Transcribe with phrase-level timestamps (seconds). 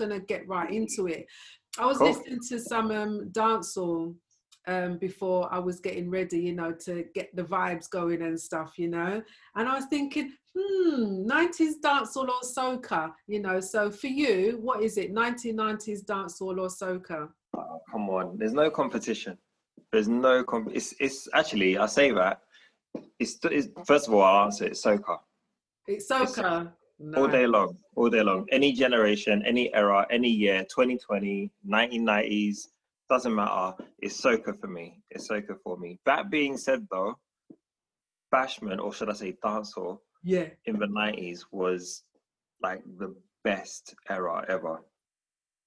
[0.00, 1.26] going to get right into it.
[1.78, 2.08] I was Cool.
[2.08, 4.14] listening to some um, dancehall
[4.66, 8.74] um, before I was getting ready, you know, to get the vibes going and stuff,
[8.76, 9.22] you know.
[9.54, 13.60] And I was thinking, hmm, 90s dancehall or soca, you know.
[13.60, 17.28] So for you, what is it, 1990s dancehall or soca?
[17.56, 19.38] Oh, come on, there's no competition.
[19.92, 20.70] There's no comp.
[20.72, 22.40] It's it's actually I say that.
[23.18, 24.72] It's, it's first of all I'll answer it.
[24.74, 25.18] Soca
[25.86, 26.72] It's soca.
[27.16, 28.46] All day long, all day long.
[28.50, 32.68] Any generation, any era, any year, 2020, 1990s,
[33.08, 33.74] doesn't matter.
[34.00, 35.00] It's soca for me.
[35.10, 35.98] It's soca for me.
[36.06, 37.18] That being said, though,
[38.32, 40.48] bashment or should I say dancehall Yeah.
[40.66, 42.04] in the 90s was
[42.62, 44.80] like the best era ever.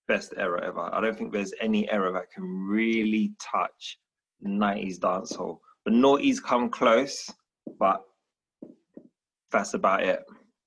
[0.08, 0.90] Best era ever.
[0.94, 4.00] I don't think there's any era that can really touch
[4.46, 5.60] 90s dancehall.
[5.86, 7.30] The noughties come close,
[7.80, 8.02] but
[9.52, 10.24] that's about it.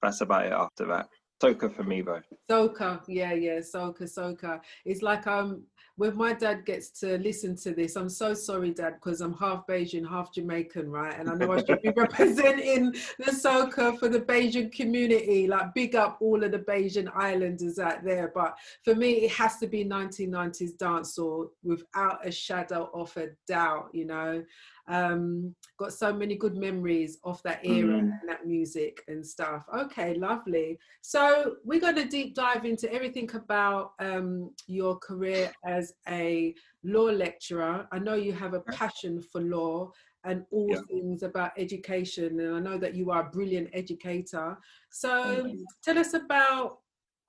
[0.07, 1.09] That's about it after that.
[1.43, 2.21] Soca for me though.
[2.49, 4.61] Soca, yeah, yeah, soca, soca.
[4.85, 5.65] It's like um
[5.97, 9.67] when my dad gets to listen to this, I'm so sorry, Dad, because I'm half
[9.67, 11.19] Bajan, half Jamaican, right?
[11.19, 15.47] And I know I should be representing the soca for the Bajan community.
[15.47, 18.31] Like, big up all of the Bajan islanders out there.
[18.35, 23.89] But for me, it has to be 1990s dancehall without a shadow of a doubt,
[23.93, 24.45] you know.
[24.89, 27.99] Um, got so many good memories of that era Mm.
[27.99, 29.65] and that music and stuff.
[29.77, 30.79] Okay, lovely.
[31.01, 37.05] So we're going to deep dive into everything about um, your career as a law
[37.11, 37.87] lecturer.
[37.93, 39.91] I know you have a passion for law
[40.25, 40.81] and all Yeah.
[40.89, 44.59] things about education, and I know that you are a brilliant educator.
[44.91, 45.47] So
[45.85, 46.79] tell us about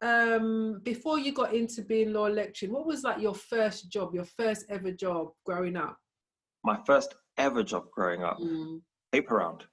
[0.01, 2.71] um, before you got into being law lecturing.
[2.71, 5.97] What was like your first job, your first ever job growing up?
[6.63, 8.81] My first ever job growing up, Mm.
[9.11, 9.65] paper round.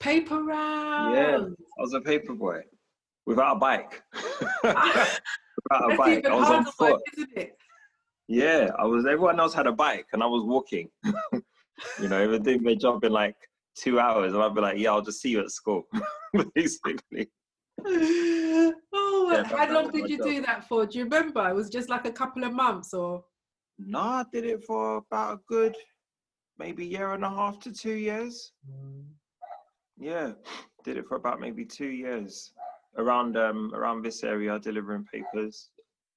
[0.00, 1.14] Paper round.
[1.14, 2.60] Yeah, I was a paper boy
[3.26, 4.02] without a bike.
[4.62, 6.26] Without a That's bike.
[6.26, 7.00] I was on foot.
[8.28, 9.04] Yeah, I was.
[9.06, 10.88] Everyone else had a bike, and I was walking.
[11.04, 13.36] you know, they were doing their job in like
[13.76, 15.82] two hours, and I'd be like, "Yeah, I'll just see you at school."
[16.54, 17.28] Basically,
[17.86, 20.26] oh, Yeah, how that- long did you job.
[20.26, 20.86] do that for?
[20.86, 21.46] Do you remember?
[21.48, 23.24] It was just like a couple of months, or
[23.78, 25.76] no, I did it for about a good,
[26.58, 28.52] maybe year and a half to two years.
[29.98, 30.32] Yeah,
[30.82, 32.52] did it for about maybe two years
[32.96, 35.70] around um around this area, delivering papers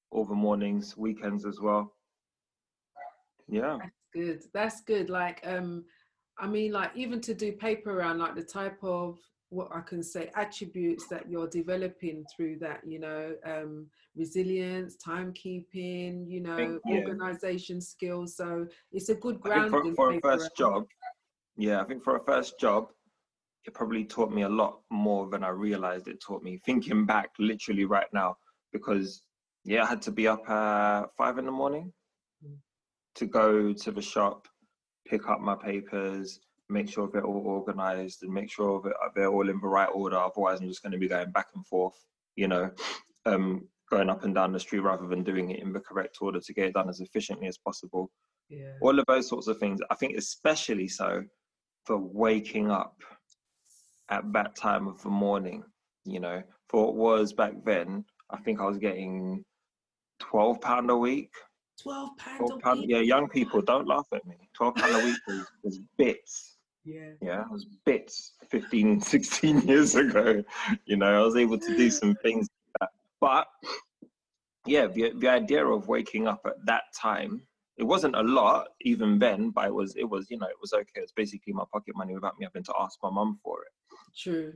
[0.10, 1.94] all the mornings, weekends as well.
[3.48, 3.78] Yeah.
[3.80, 4.44] that's good.
[4.54, 5.10] That's good.
[5.10, 5.86] Like, um,
[6.40, 9.18] I mean, like even to do paper around like the type of
[9.50, 16.30] what I can say attributes that you're developing through that, you know, um, resilience, timekeeping,
[16.30, 16.98] you know, yeah.
[16.98, 18.36] organization skills.
[18.36, 19.96] So it's a good grounding.
[19.96, 20.74] for, for a first round.
[20.74, 20.86] job,
[21.56, 22.90] yeah, I think for a first job,
[23.66, 26.60] it probably taught me a lot more than I realized it taught me.
[26.66, 28.36] Thinking back, literally right now,
[28.74, 29.22] because
[29.64, 31.92] yeah, I had to be up at five in the morning.
[33.18, 34.48] To go to the shop,
[35.08, 36.40] pick up my papers,
[36.70, 40.18] make sure they're all organized, and make sure that they're all in the right order.
[40.18, 41.96] Otherwise, I'm just going to be going back and forth,
[42.36, 42.70] you know,
[43.26, 46.40] um, going up and down the street rather than doing it in the correct order
[46.40, 48.12] to get it done as efficiently as possible
[48.50, 48.74] Yeah.
[48.82, 49.80] all of those sorts of things.
[49.90, 51.24] I think especially so
[51.86, 53.02] for waking up
[54.10, 55.64] at that time of the morning.
[56.06, 59.44] You know, for what was back then, I think I was getting
[60.20, 61.32] twelve pound a week.
[61.82, 64.36] Twelve pound Twelve a pound, yeah, young people don't laugh at me.
[64.54, 66.58] Twelve pound a week was, was bits.
[66.88, 67.12] Yeah.
[67.22, 70.42] Yeah, it was bits 15, 16 years ago.
[70.86, 72.48] You know, I was able to do some things
[72.80, 72.90] like that.
[73.20, 73.48] But
[74.66, 77.42] yeah, the, the idea of waking up at that time,
[77.78, 80.72] it wasn't a lot even then, but it was, it was, you know, it was
[80.72, 80.86] okay.
[80.96, 83.72] It was basically my pocket money without me having to ask my mum for it.
[84.18, 84.54] True.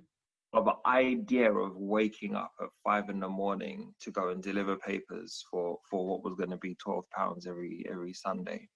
[0.53, 4.75] But the idea of waking up at five in the morning to go and deliver
[4.75, 8.67] papers for, for what was going to be 12 pounds every, every Sunday,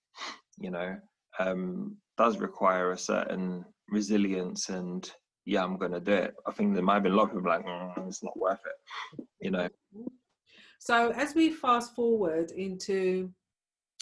[0.58, 0.98] you know,
[1.40, 5.12] um, does require a certain resilience and
[5.46, 6.36] yeah, I'm going to do it.
[6.48, 9.28] I think there might been a lot of people like, mm, it's not worth it,
[9.42, 9.68] you know.
[10.80, 13.32] So as we fast forward into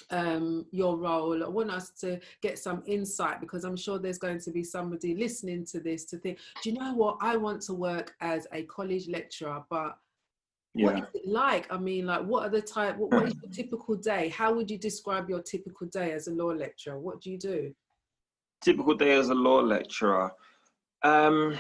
[0.10, 4.40] um, your role, I want us to get some insight because I'm sure there's going
[4.42, 7.18] to be somebody listening to this to think, do you know what?
[7.22, 9.98] I want to work as a college lecturer, but
[10.74, 11.04] what Yeah.
[11.04, 11.72] is it like?
[11.72, 12.98] I mean, like, what are the type?
[12.98, 14.30] What, what is your typical day?
[14.30, 17.00] How would you describe your typical day as a law lecturer?
[17.00, 17.74] What do you do?
[18.64, 20.32] Typical day as a law lecturer.
[21.04, 21.58] Um,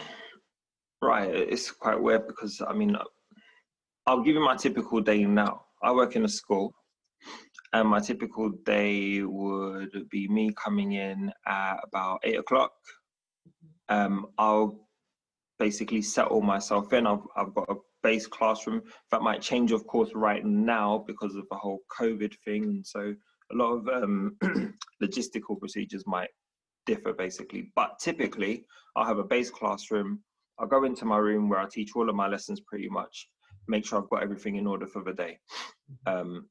[1.01, 2.97] right, it's quite weird because I mean,
[4.07, 5.65] I'll give you my typical day now.
[5.81, 6.73] I work in a school,
[7.73, 12.71] and my typical day would be me coming in at about eight o'clock.
[13.89, 14.87] Um, I'll
[15.59, 17.07] basically settle myself in.
[17.07, 18.83] I've, I've got a base classroom.
[19.11, 22.81] That might change, of course, right now because of the whole COVID thing.
[22.85, 23.15] So
[23.51, 24.37] a lot of um,
[25.03, 26.29] logistical procedures might
[26.85, 27.71] differ basically.
[27.75, 28.65] But typically,
[28.95, 30.19] I'll have a base classroom.
[30.59, 33.27] I'll go into my room where I teach all of my lessons pretty much,
[33.67, 35.39] make sure I've got everything in order for the day.
[36.05, 36.47] Um,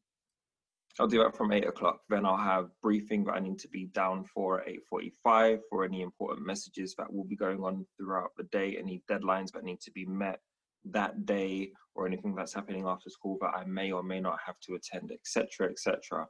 [1.01, 2.01] I'll do that from eight o'clock.
[2.09, 6.03] Then I'll have briefing that I need to be down for at 8.45 for any
[6.03, 9.91] important messages that will be going on throughout the day, any deadlines that need to
[9.93, 10.41] be met
[10.85, 14.57] that day or anything that's happening after school that I may or may not have
[14.67, 16.27] to attend, etc., etc.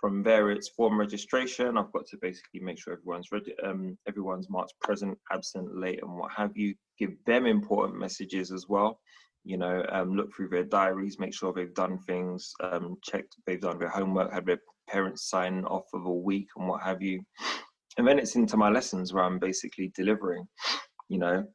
[0.00, 1.78] From there, it's form registration.
[1.78, 6.16] I've got to basically make sure everyone's ready, um, everyone's marked present, absent, late, and
[6.16, 6.74] what have you.
[6.98, 9.00] Give them important messages as well.
[9.46, 13.60] You know, um, look through their diaries, make sure they've done things, um, checked they've
[13.60, 14.58] done their homework, had their
[14.88, 17.22] parents sign off of a week, and what have you.
[17.96, 20.46] And then it's into my lessons where I'm basically delivering.
[21.08, 21.46] You know,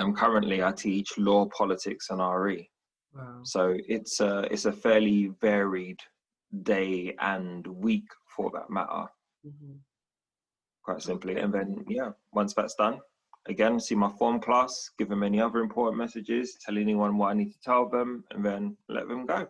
[0.00, 2.68] I'm currently I teach law, politics, and RE.
[3.14, 3.40] Wow.
[3.44, 6.00] So it's a it's a fairly varied
[6.62, 9.06] day and week for that matter.
[9.46, 9.76] Mm-hmm.
[10.84, 11.36] Quite simply.
[11.36, 12.98] And then, yeah, once that's done,
[13.48, 17.34] again, see my form class, give them any other important messages, tell anyone what I
[17.34, 19.46] need to tell them, and then let them go.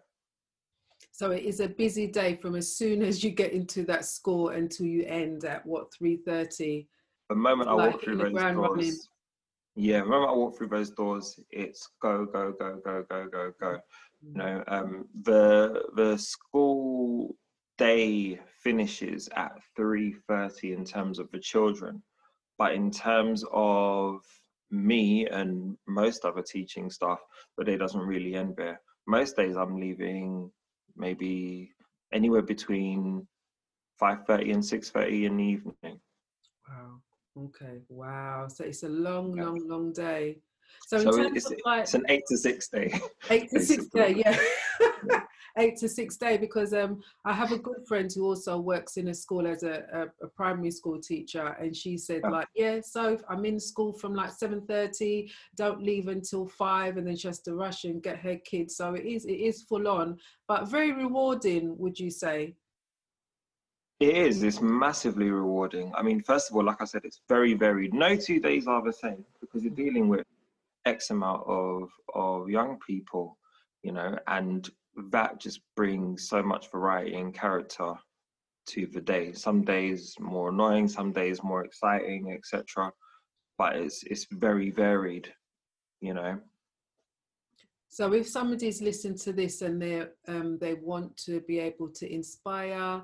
[1.12, 4.50] So it is a busy day from as soon as you get into that school
[4.50, 6.88] until you end at what three thirty.
[7.30, 8.94] The moment like I walk through those doors, running.
[9.76, 13.52] yeah, the moment I walk through those doors, it's go, go, go, go, go, go,
[13.60, 13.78] go.
[14.22, 17.34] You know, um, the the school
[17.78, 22.02] day finishes at three thirty in terms of the children,
[22.58, 24.20] but in terms of
[24.70, 27.20] me and most other teaching staff,
[27.56, 28.80] the day doesn't really end there.
[29.06, 30.50] Most days I'm leaving
[30.96, 31.72] maybe
[32.12, 33.26] anywhere between
[33.98, 36.00] five thirty and six thirty in the evening.
[36.68, 37.00] Wow.
[37.38, 37.80] Okay.
[37.88, 38.48] Wow.
[38.48, 39.44] So it's a long, yeah.
[39.44, 40.38] long, long day.
[40.88, 42.98] So, so it's, like, it's, an eight to six day.
[43.30, 44.38] Eight to six day, yeah.
[45.58, 49.08] eight to six day because um, I have a good friend who also works in
[49.08, 52.30] a school as a, a, a primary school teacher, and she said oh.
[52.30, 57.06] like, yeah, so I'm in school from like seven thirty, don't leave until five, and
[57.06, 58.76] then she has to rush and get her kids.
[58.76, 60.18] So it is it is full on,
[60.48, 61.76] but very rewarding.
[61.78, 62.54] Would you say?
[63.98, 64.42] It is.
[64.42, 65.90] It's massively rewarding.
[65.96, 67.94] I mean, first of all, like I said, it's very varied.
[67.94, 70.26] No two days are the same because you're dealing with
[70.84, 73.38] X amount of of young people,
[73.82, 74.68] you know, and
[75.10, 77.94] that just brings so much variety and character
[78.68, 79.32] to the day.
[79.32, 82.92] Some days more annoying, some days more exciting, etc.
[83.58, 85.32] But it's it's very varied,
[86.00, 86.38] you know.
[87.88, 92.12] So if somebody's listened to this and they um, they want to be able to
[92.12, 93.02] inspire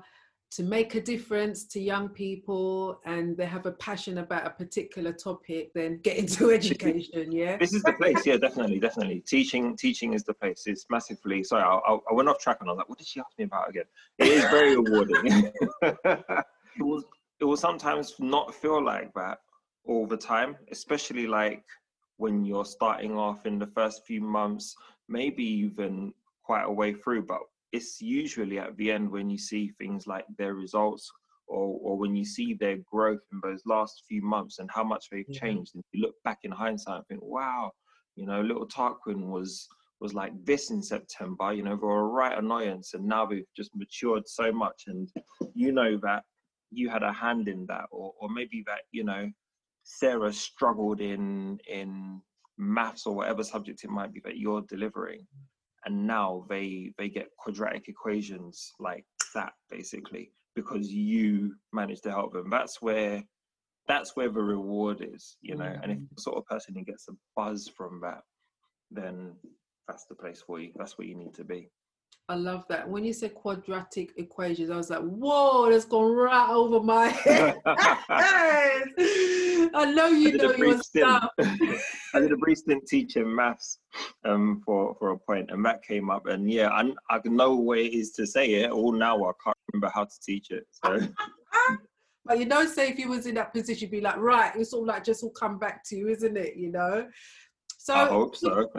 [0.55, 5.11] to make a difference to young people and they have a passion about a particular
[5.11, 7.57] topic then get into education yeah?
[7.57, 9.21] This is the place yeah definitely definitely.
[9.21, 10.63] Teaching teaching is the place.
[10.65, 13.19] It's massively sorry I, I, went off track and i was like what did she
[13.19, 13.85] ask me about again?
[14.19, 15.51] It is very rewarding.
[16.75, 17.03] It will
[17.39, 19.39] it will sometimes not feel like that
[19.85, 21.63] all the time especially like
[22.17, 24.75] when you're starting off in the first few months
[25.07, 26.13] maybe even
[26.43, 27.41] quite a way through but
[27.73, 31.11] it's usually at the end when you see things like their results
[31.47, 35.07] or, or when you see their growth in those last few months and how much
[35.11, 35.45] they've mm-hmm.
[35.45, 37.71] changed and you look back in hindsight and think wow
[38.15, 39.67] you know little tarquin was
[39.99, 43.45] was like this in september you know they were a right annoyance and now they've
[43.57, 45.09] just matured so much and
[45.55, 46.23] you know that
[46.71, 49.27] you had a hand in that or, or maybe that you know
[49.83, 52.21] sarah struggled in in
[52.57, 55.25] maths or whatever subject it might be that you're delivering
[55.85, 62.33] and now they they get quadratic equations like that basically because you managed to help
[62.33, 63.23] them that's where
[63.87, 65.83] that's where the reward is you know mm-hmm.
[65.83, 66.07] and if mm.
[66.15, 68.21] the sort of person who gets a buzz from that
[68.91, 69.33] then
[69.87, 71.69] that's the place for you that's where you need to be
[72.29, 72.87] I love that.
[72.87, 77.59] When you say quadratic equations, I was like, whoa, that's gone right over my head.
[79.75, 81.29] I know you I know your stuff.
[81.39, 83.79] I did a brief stint teaching maths
[84.23, 86.27] um, for, for a point, and that came up.
[86.27, 88.71] And yeah, I, I know where it is to say it.
[88.71, 90.65] All now, I can't remember how to teach it.
[90.71, 90.99] So.
[92.25, 94.73] but you know, say if you was in that position, you'd be like, right, it's
[94.73, 96.55] all like just all come back to you, isn't it?
[96.55, 97.07] You know.
[97.79, 98.69] So I hope so.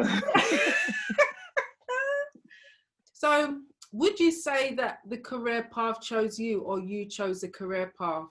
[3.25, 3.57] So,
[3.93, 8.27] would you say that the career path chose you, or you chose the career path?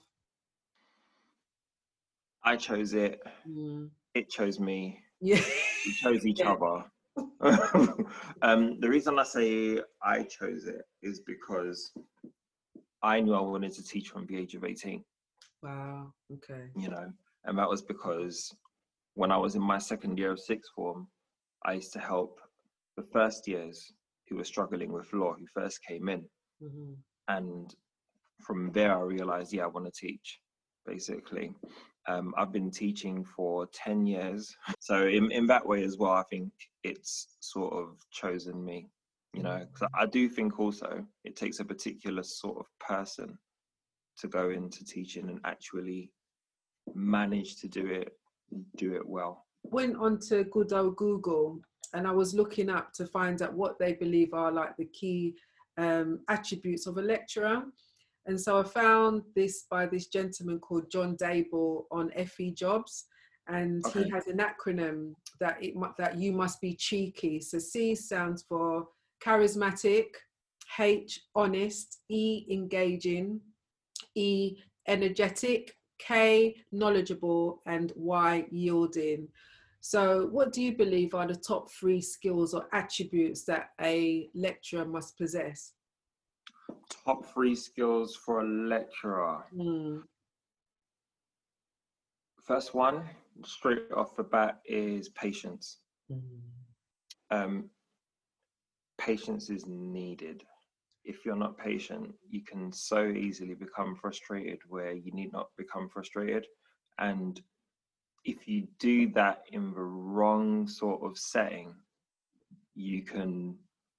[2.44, 3.20] I chose it.
[3.48, 3.90] Mm.
[4.14, 5.00] It chose me.
[5.20, 5.40] Yeah.
[5.86, 6.52] We chose each yeah.
[6.60, 6.84] other.
[8.42, 11.92] um, the reason I say I chose it is because
[13.02, 15.04] I knew I wanted to teach from the age of 18.
[15.62, 16.12] Wow.
[16.32, 16.64] Okay.
[16.76, 17.12] You know,
[17.44, 18.54] and that was because
[19.14, 21.06] when I was in my second year of sixth form,
[21.64, 22.40] I used to help
[22.96, 23.92] the first years
[24.28, 26.24] who were struggling with law who first came in.
[26.62, 26.92] Mm-hmm.
[27.28, 27.74] And
[28.42, 30.40] from there, I realized, yeah, I want to teach,
[30.86, 31.54] basically.
[32.06, 34.54] Um, I've been teaching for 10 years.
[34.80, 38.90] So, in, in that way as well, I think it's sort of chosen me,
[39.32, 43.38] you know, because I do think also it takes a particular sort of person
[44.18, 46.10] to go into teaching and actually
[46.94, 48.12] manage to do it
[48.76, 49.46] do it well.
[49.62, 51.62] Went onto good old google
[51.94, 55.34] and i was looking up to find out what they believe are like the key
[55.78, 57.62] um, attributes of a lecturer
[58.26, 63.06] and so i found this by this gentleman called john dable on fe jobs
[63.48, 64.04] and okay.
[64.04, 68.86] he has an acronym that it that you must be cheeky so c stands for
[69.22, 70.06] charismatic
[70.78, 73.40] h honest e engaging
[74.14, 79.28] E, energetic, K, knowledgeable, and Y, yielding.
[79.80, 84.84] So, what do you believe are the top three skills or attributes that a lecturer
[84.84, 85.72] must possess?
[87.04, 89.44] Top three skills for a lecturer.
[89.54, 90.02] Mm.
[92.42, 93.08] First one,
[93.44, 95.78] straight off the bat, is patience.
[96.10, 96.20] Mm.
[97.30, 97.70] Um,
[98.98, 100.44] patience is needed
[101.04, 105.88] if you're not patient, you can so easily become frustrated where you need not become
[105.88, 106.46] frustrated.
[106.98, 107.40] And
[108.24, 111.74] if you do that in the wrong sort of setting,
[112.74, 113.56] you can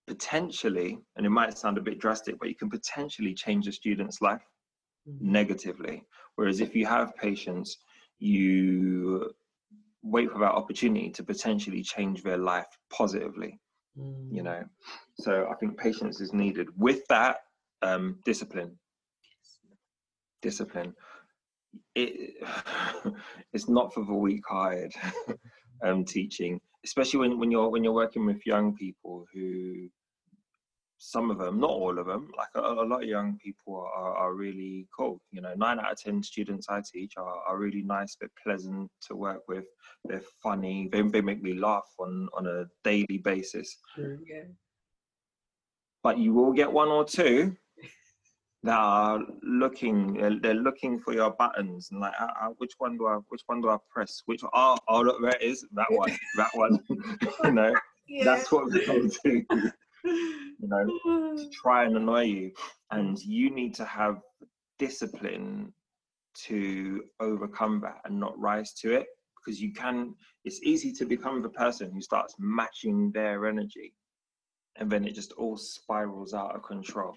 [0.07, 4.21] potentially, and it might sound a bit drastic, but you can potentially change a student's
[4.21, 4.45] life
[5.07, 5.31] mm-hmm.
[5.31, 6.03] negatively.
[6.35, 7.77] Whereas if you have patience,
[8.19, 9.33] you
[10.05, 13.59] wait for that opportunity to potentially change their life positively
[13.97, 14.27] mm.
[14.31, 14.63] you know
[15.19, 17.37] so i think patience is needed with that
[17.81, 18.77] um, discipline
[20.41, 20.93] discipline
[21.95, 22.35] it
[23.53, 24.93] it's not for the weak-hearted
[25.83, 29.89] um, teaching especially when, when you're when you're working with young people who
[30.97, 34.15] some of them, not all of them, like a, a lot of young people are,
[34.15, 35.19] are, really cool.
[35.31, 38.89] You know, nine out of 10 students I teach are, are really nice, they're pleasant
[39.07, 39.65] to work with,
[40.05, 43.77] they're funny, they, they make me laugh on, on a daily basis.
[43.97, 44.43] yeah.
[46.01, 47.55] But you will get one or two
[48.65, 52.97] that are looking, they're, they're looking for your buttons and like, uh, uh, which one
[52.97, 54.21] do I, which one do I press?
[54.25, 56.79] Which, oh, oh look, there it is, that one, that one,
[57.43, 57.73] you know,
[58.07, 58.23] yeah.
[58.23, 59.45] that's what they do
[60.05, 60.85] you know,
[61.37, 62.51] to try and annoy you.
[62.91, 64.17] And you need to have
[64.79, 65.73] discipline
[66.45, 69.07] to overcome that and not rise to it
[69.37, 73.93] because you can, it's easy to become the person who starts matching their energy
[74.77, 77.15] and then it just all spirals out of control.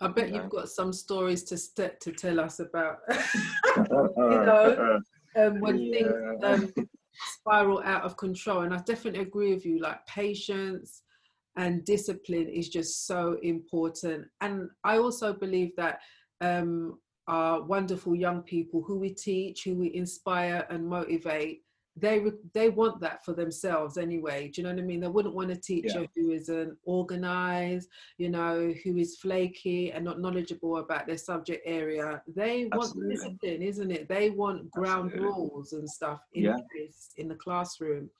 [0.00, 3.14] I bet you have got some stories to st- to tell us about, you
[4.16, 5.00] know,
[5.36, 5.92] um, when yeah.
[5.92, 6.72] things um,
[7.38, 8.62] spiral out of control.
[8.62, 11.02] And I definitely agree with you, like patience,
[11.56, 14.26] and discipline is just so important.
[14.40, 16.00] And I also believe that
[16.40, 21.62] um, our wonderful young people who we teach, who we inspire and motivate,
[22.00, 24.48] they they want that for themselves anyway.
[24.48, 25.00] Do you know what I mean?
[25.00, 26.06] They wouldn't want a teacher yeah.
[26.14, 27.88] who isn't organized,
[28.18, 32.22] you know, who is flaky and not knowledgeable about their subject area.
[32.34, 34.08] They want discipline, isn't it?
[34.08, 35.26] They want ground Absolutely.
[35.26, 36.56] rules and stuff in yeah.
[37.16, 38.10] in the classroom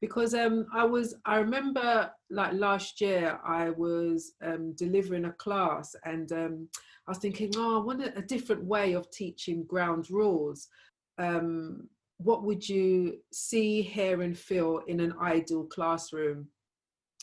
[0.00, 5.94] because um, I was I remember like last year I was um, delivering a class
[6.04, 6.68] and um,
[7.06, 10.68] I was thinking oh I want a, a different way of teaching ground rules.
[11.18, 16.48] Um, what would you see, hear, and feel in an ideal classroom?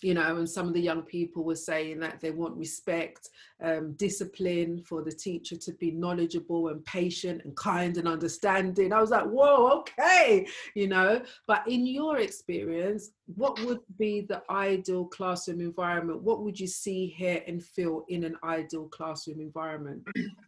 [0.02, 3.30] you know, and some of the young people were saying that they want respect,
[3.64, 8.92] um, discipline for the teacher to be knowledgeable and patient and kind and understanding.
[8.92, 11.22] I was like, whoa, okay, you know.
[11.48, 16.22] But in your experience, what would be the ideal classroom environment?
[16.22, 20.04] What would you see, hear, and feel in an ideal classroom environment?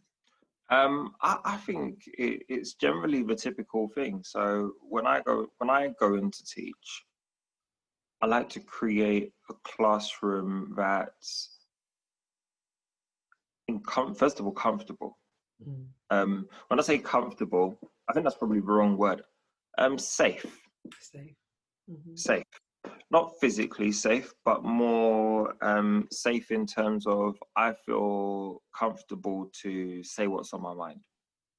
[0.70, 4.22] Um, I, I, think it, it's generally the typical thing.
[4.22, 7.04] So when I go when I go in to teach,
[8.20, 11.56] I like to create a classroom that's
[13.68, 15.16] in com- first of all comfortable.
[15.66, 15.86] Mm.
[16.10, 19.22] Um, when I say comfortable, I think that's probably the wrong word.
[19.78, 20.44] Um, safe.
[21.00, 21.34] Safe.
[21.90, 22.14] Mm-hmm.
[22.14, 22.44] Safe.
[23.10, 30.26] Not physically safe, but more um, safe in terms of I feel comfortable to say
[30.26, 31.00] what's on my mind.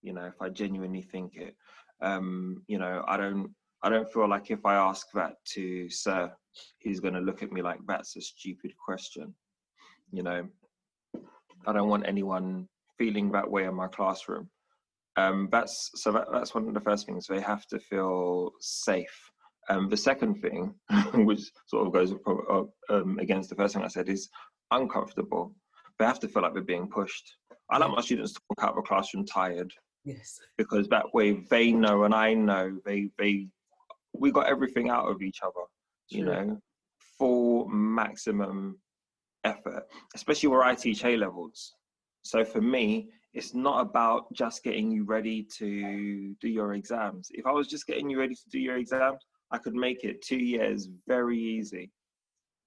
[0.02, 1.56] You know, if I genuinely think it.
[2.02, 6.32] Um, you know, I don't I don't feel like if I ask that to Sir,
[6.80, 9.34] he's going to look at me like that's a stupid question.
[10.12, 10.48] You know,
[11.66, 14.50] I don't want anyone feeling that way in my classroom.
[15.16, 19.32] Um, that's so that, that's one of the first things they have to feel safe.
[19.70, 20.74] Um, the second thing,
[21.14, 22.14] which sort of goes
[22.90, 24.30] um, against the first thing I said, is
[24.72, 25.54] uncomfortable.
[25.98, 27.36] They have to feel like they're being pushed.
[27.70, 29.72] I like my students to walk out of a classroom tired.
[30.06, 30.40] Yes.
[30.58, 33.48] Because that way they know and I know they they
[34.14, 35.66] we got everything out of each other.
[36.12, 36.20] True.
[36.20, 36.60] You know,
[37.18, 38.80] full maximum
[39.44, 39.84] effort,
[40.16, 41.76] especially where I teach A levels.
[42.24, 47.28] So for me, it's not about just getting you ready to do your exams.
[47.32, 50.22] If I was just getting you ready to do your exams, I could make it
[50.22, 51.92] two years very easy,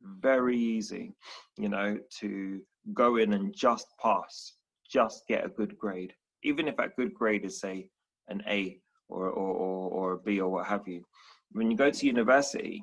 [0.03, 1.15] very easy,
[1.57, 2.61] you know, to
[2.93, 4.55] go in and just pass,
[4.91, 6.13] just get a good grade.
[6.43, 7.89] Even if that good grade is, say,
[8.29, 11.05] an A or, or, or, or a B or what have you.
[11.53, 12.83] When you go to university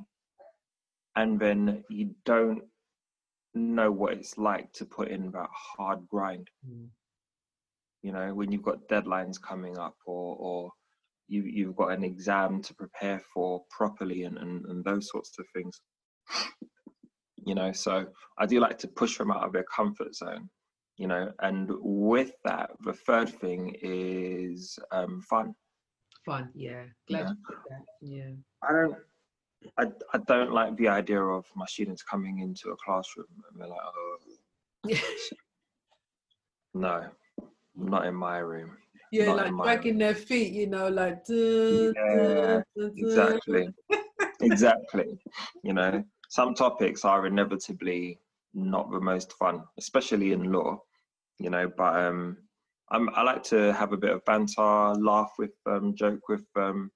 [1.15, 2.61] and then you don't
[3.53, 6.49] know what it's like to put in that hard grind.
[6.67, 6.87] Mm.
[8.01, 10.71] You know, when you've got deadlines coming up or, or
[11.29, 15.45] you, you've got an exam to prepare for properly and, and, and those sorts of
[15.55, 15.79] things.
[17.45, 18.05] You know, so
[18.37, 20.49] I do like to push them out of their comfort zone,
[20.97, 25.55] you know, and with that, the third thing is um, fun.
[26.25, 26.83] Fun, yeah.
[27.07, 27.35] Glad
[27.71, 27.77] yeah.
[28.01, 28.31] Yeah.
[28.61, 28.97] I don't
[29.77, 33.67] I, I don't like the idea of my students coming into a classroom and they're
[33.67, 34.99] like, oh,
[36.73, 37.05] no,
[37.75, 38.77] not in my room.
[39.11, 41.23] Yeah, like dragging their feet, you know, like.
[41.29, 42.61] yeah,
[42.95, 43.67] exactly,
[44.41, 45.19] exactly.
[45.63, 48.19] You know, some topics are inevitably
[48.53, 50.79] not the most fun, especially in law.
[51.39, 52.37] You know, but um,
[52.91, 56.91] I'm, I like to have a bit of banter, laugh with um, joke with um,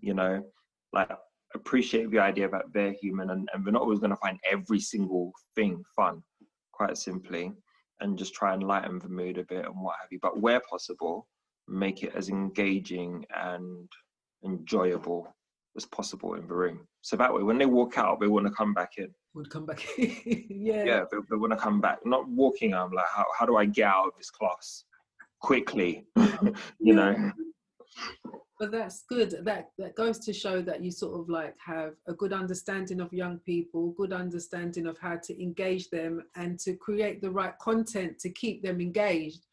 [0.00, 0.44] you know,
[0.92, 1.10] like
[1.54, 4.80] appreciate the idea that they're human and, and we're not always going to find every
[4.80, 6.22] single thing fun,
[6.72, 7.52] quite simply,
[8.00, 10.18] and just try and lighten the mood a bit and what have you.
[10.20, 11.26] But where possible,
[11.72, 13.88] make it as engaging and
[14.44, 15.34] enjoyable
[15.76, 16.86] as possible in the room.
[17.00, 19.08] So that way, when they walk out, they want to come back in.
[19.34, 20.44] Would come back in.
[20.48, 20.84] yeah.
[20.84, 22.04] Yeah, they, they want to come back.
[22.04, 24.84] Not walking, I'm like, how, how do I get out of this class
[25.40, 26.04] quickly?
[26.16, 26.94] you yeah.
[26.94, 27.32] know?
[28.62, 32.12] but that's good that that goes to show that you sort of like have a
[32.12, 37.20] good understanding of young people good understanding of how to engage them and to create
[37.20, 39.46] the right content to keep them engaged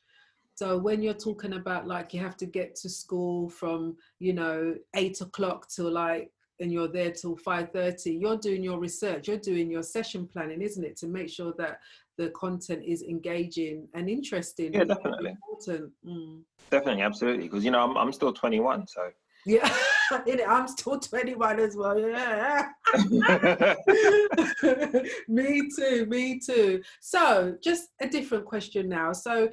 [0.59, 4.75] so when you're talking about like you have to get to school from you know
[4.93, 9.71] eight o'clock till like and you're there till 5.30 you're doing your research you're doing
[9.71, 10.97] your session planning isn't it?
[10.97, 11.79] To make sure that
[12.17, 15.37] the content is engaging and interesting yeah definitely.
[15.37, 15.93] important.
[16.05, 16.41] Mm.
[16.69, 19.11] definitely absolutely because you know I'm, I'm still 21 so.
[19.45, 19.73] Yeah
[20.45, 22.67] i'm still 21 as well yeah.
[25.27, 26.81] Me too me too.
[26.99, 29.13] So just a different question now.
[29.13, 29.49] So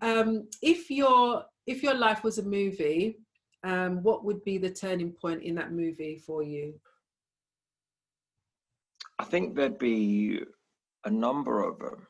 [0.00, 3.18] um if your if your life was a movie
[3.64, 6.74] um, what would be the turning point in that movie for you?
[9.18, 10.40] I think there'd be
[11.04, 12.06] a number of them.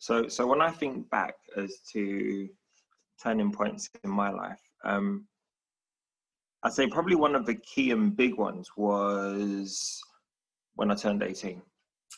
[0.00, 2.48] So, so when I think back as to
[3.22, 5.26] turning points in my life, um,
[6.62, 10.00] I'd say probably one of the key and big ones was
[10.74, 11.62] when I turned 18.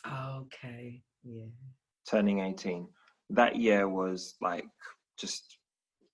[0.07, 1.45] Okay, yeah.
[2.09, 2.87] Turning 18.
[3.33, 4.65] That year was like
[5.17, 5.57] just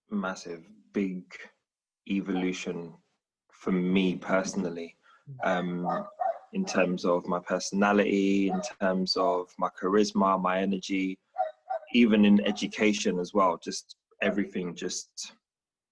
[0.10, 1.24] massive, big
[2.10, 2.94] evolution
[3.52, 4.96] for me personally
[5.44, 6.06] um,
[6.54, 11.20] in terms of my personality, in terms of my charisma, my energy,
[11.94, 13.60] even in education as well.
[13.62, 15.34] Just everything just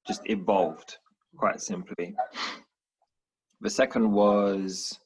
[0.07, 0.97] just evolved
[1.35, 2.15] quite simply.
[3.61, 4.97] The second was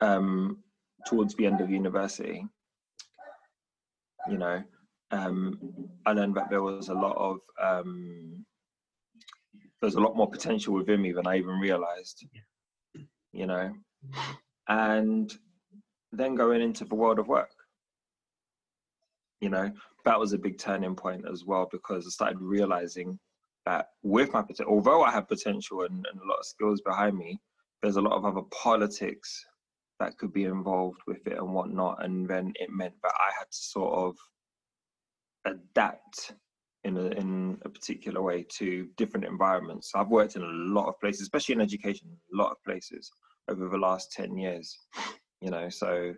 [0.00, 0.58] um,
[1.06, 2.46] towards the end of university.
[4.28, 4.62] You know,
[5.10, 5.58] um,
[6.06, 8.44] I learned that there was a lot of um,
[9.80, 12.26] there's a lot more potential within me than I even realized.
[13.32, 13.72] You know,
[14.68, 15.32] and
[16.12, 17.50] then going into the world of work.
[19.40, 19.70] You know,
[20.04, 23.18] that was a big turning point as well because I started realizing
[23.66, 27.16] that with my potential, although I have potential and, and a lot of skills behind
[27.16, 27.38] me,
[27.82, 29.44] there's a lot of other politics
[29.98, 32.04] that could be involved with it and whatnot.
[32.04, 34.16] And then it meant that I had to sort of
[35.44, 36.32] adapt
[36.84, 39.92] in a, in a particular way to different environments.
[39.94, 43.10] I've worked in a lot of places, especially in education, a lot of places
[43.48, 44.78] over the last 10 years,
[45.40, 46.14] you know, so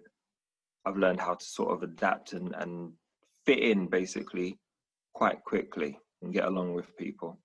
[0.85, 2.93] I've learned how to sort of adapt and, and
[3.47, 4.59] fit in basically
[5.15, 7.39] quite quickly and get along with people.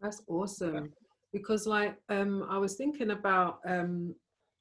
[0.00, 0.74] That's awesome.
[0.74, 0.80] Yeah.
[1.32, 4.14] Because like um, I was thinking about um,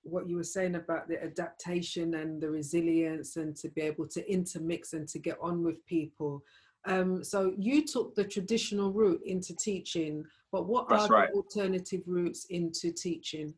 [0.03, 4.31] what you were saying about the adaptation and the resilience and to be able to
[4.31, 6.43] intermix and to get on with people
[6.85, 11.29] um, so you took the traditional route into teaching, but what That's are right.
[11.31, 13.53] the alternative routes into teaching?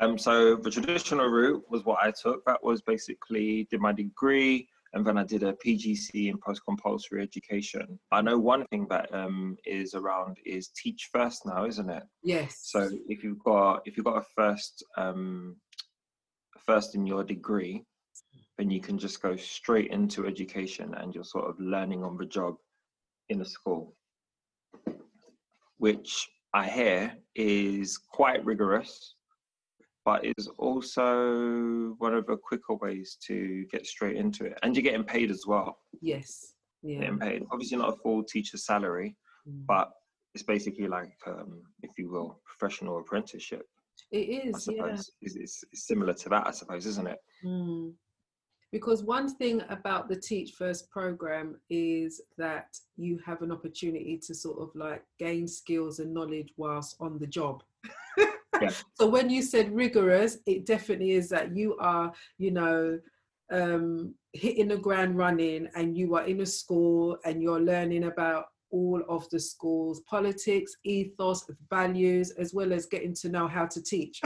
[0.00, 2.44] Um, so the traditional route was what I took.
[2.44, 7.98] That was basically did my degree, and then I did a PGC in post-compulsory education.
[8.12, 12.02] I know one thing that um, is around is teach first now, isn't it?
[12.22, 12.60] Yes.
[12.62, 15.56] So if you've got if you've got a first um,
[16.64, 17.84] first in your degree,
[18.56, 22.24] then you can just go straight into education, and you're sort of learning on the
[22.24, 22.54] job
[23.28, 23.94] in a school,
[25.76, 29.15] which I hear is quite rigorous
[30.06, 34.56] but is also one of the quicker ways to get straight into it.
[34.62, 35.78] And you're getting paid as well.
[36.00, 36.54] Yes.
[36.84, 37.00] Yeah.
[37.00, 37.42] Getting paid.
[37.50, 39.16] Obviously, not a full teacher salary,
[39.46, 39.66] mm.
[39.66, 39.90] but
[40.34, 43.66] it's basically like, um, if you will, professional apprenticeship.
[44.12, 44.86] It is, yeah.
[44.86, 47.18] It's, it's, it's, similar to that, I suppose, isn't it?
[47.44, 47.92] Mm.
[48.70, 54.34] Because one thing about the Teach First program is that you have an opportunity to
[54.36, 57.64] sort of like gain skills and knowledge whilst on the job.
[58.62, 58.70] Yeah.
[58.94, 62.98] so when you said rigorous, it definitely is that you are, you know,
[63.50, 68.46] um, hitting the ground running and you are in a school and you're learning about
[68.70, 73.82] all of the school's politics, ethos, values, as well as getting to know how to
[73.82, 74.20] teach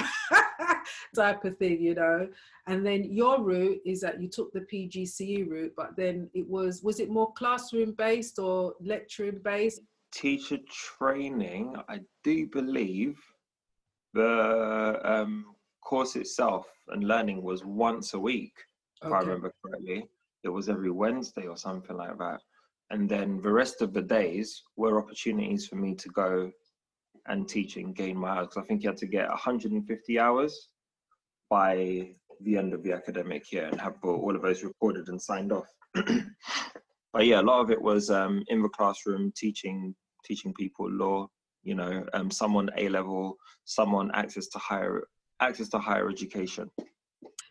[1.14, 2.28] type of thing, you know.
[2.66, 6.82] And then your route is that you took the PGCE route, but then it was,
[6.82, 9.80] was it more classroom based or lecturing based?
[10.12, 13.18] Teacher training, I do believe
[14.14, 15.44] the um,
[15.84, 18.52] course itself and learning was once a week,
[19.02, 20.08] if I remember correctly.
[20.42, 22.40] It was every Wednesday or something like that.
[22.90, 26.50] And then the rest of the days were opportunities for me to go
[27.26, 28.56] and teach and gain my hours.
[28.56, 30.68] I think you had to get 150 hours
[31.48, 35.52] by the end of the academic year and have all of those recorded and signed
[35.52, 35.68] off.
[37.12, 39.94] but yeah, a lot of it was um, in the classroom teaching
[40.24, 41.26] teaching people law,
[41.62, 45.02] you know, um, someone A level, someone access to higher
[45.40, 46.70] access to higher education.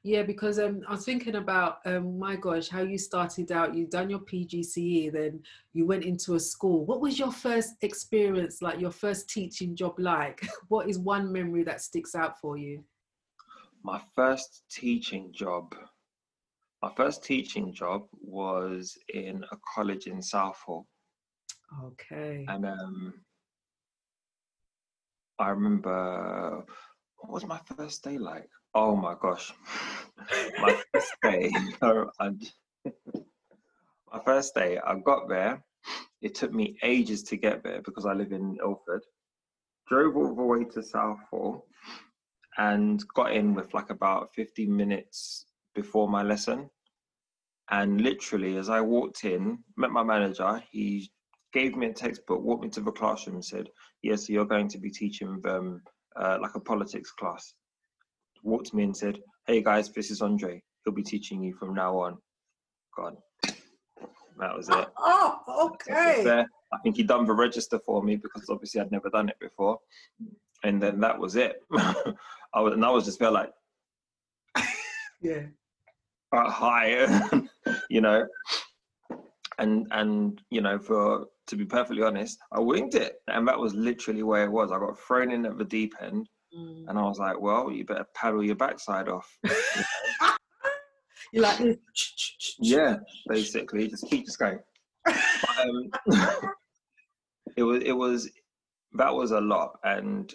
[0.04, 3.76] Yeah, because um, I was thinking about, um, my gosh, how you started out.
[3.76, 5.42] You done your PGCE, then
[5.74, 6.86] you went into a school.
[6.86, 8.80] What was your first experience like?
[8.80, 10.48] Your first teaching job like?
[10.70, 12.84] what is one memory that sticks out for you?
[13.84, 15.76] My first teaching job.
[16.82, 20.88] My first teaching job was in a college in Southall.
[21.84, 22.46] Okay.
[22.48, 23.14] And um,
[25.40, 26.64] I remember
[27.18, 28.50] what was my first day like?
[28.76, 29.52] Oh my gosh,
[30.60, 31.50] my first day.
[31.82, 32.06] my
[34.26, 35.64] first day, I got there.
[36.22, 39.02] It took me ages to get there because I live in Ilford.
[39.88, 41.66] Drove all the way to Southall
[42.58, 46.70] and got in with like about 15 minutes before my lesson.
[47.72, 50.62] And literally, as I walked in, met my manager.
[50.70, 51.10] He
[51.54, 53.70] gave me a textbook, walked me to the classroom, and said,
[54.02, 55.82] "Yes, so you're going to be teaching them
[56.16, 57.54] uh, like a politics class."
[58.44, 60.62] Walked me and said, "Hey guys, this is Andre.
[60.84, 62.18] He'll be teaching you from now on."
[62.96, 63.18] God,
[64.40, 64.88] that was it.
[64.98, 66.46] Oh, okay.
[66.72, 69.80] I think he done the register for me because obviously I'd never done it before,
[70.64, 71.58] and then that was it.
[72.54, 73.52] I was, and I was just felt like,
[75.22, 75.44] yeah,
[76.32, 77.42] uh, hi,
[77.90, 78.26] you know,
[79.60, 83.16] and and you know for to be perfectly honest, I winged it.
[83.28, 84.72] And that was literally where it was.
[84.72, 86.86] I got thrown in at the deep end mm.
[86.88, 89.28] and I was like, well, you better paddle your backside off.
[91.34, 91.80] You're like,
[92.60, 94.60] yeah, basically, just keep just going.
[95.08, 95.90] um,
[97.58, 98.30] it was, it was,
[98.94, 99.72] that was a lot.
[99.84, 100.32] And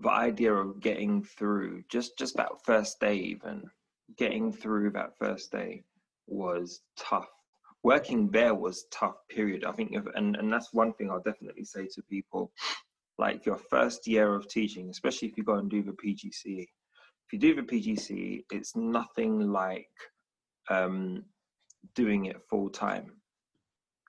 [0.00, 3.62] the idea of getting through just, just that first day, even
[4.18, 5.84] getting through that first day
[6.26, 7.28] was tough
[7.84, 11.64] working there was tough period i think if, and, and that's one thing i'll definitely
[11.64, 12.50] say to people
[13.18, 17.32] like your first year of teaching especially if you go and do the pgce if
[17.32, 19.88] you do the pgce it's nothing like
[20.70, 21.22] um,
[21.94, 23.12] doing it full time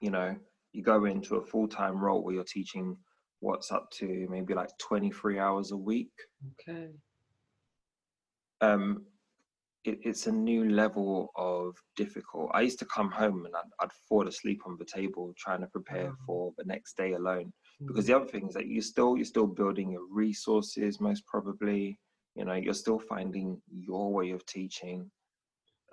[0.01, 0.35] you know?
[0.73, 2.97] You go into a full-time role where you're teaching
[3.39, 6.11] what's up to maybe like 23 hours a week.
[6.69, 6.89] Okay.
[8.61, 9.05] Um
[9.87, 12.51] it, it's a new level of difficult.
[12.53, 15.67] I used to come home and I'd, I'd fall asleep on the table trying to
[15.67, 16.15] prepare mm.
[16.25, 17.53] for the next day alone.
[17.81, 17.87] Mm.
[17.87, 21.97] Because the other thing is that you still you're still building your resources most probably.
[22.35, 25.09] You know, you're still finding your way of teaching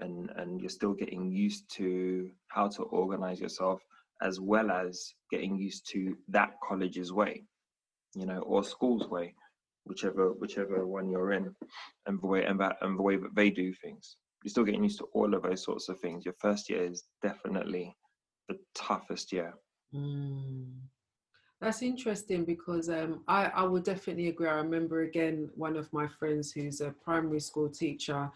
[0.01, 3.81] and and you're still getting used to how to organize yourself
[4.23, 7.45] as well as getting used to that college's way,
[8.15, 9.35] you know, or school's way
[9.85, 11.55] whichever whichever one you're in,
[12.07, 14.17] and the way and, that, and the way that they do things.
[14.43, 16.25] You're still getting used to all of those sorts of things.
[16.25, 17.95] Your first year is definitely
[18.49, 19.55] the toughest year.
[19.95, 20.73] Mm.
[21.61, 24.49] That's interesting because um, I, I would definitely agree.
[24.49, 28.29] I remember again one of my friends who's a primary school teacher,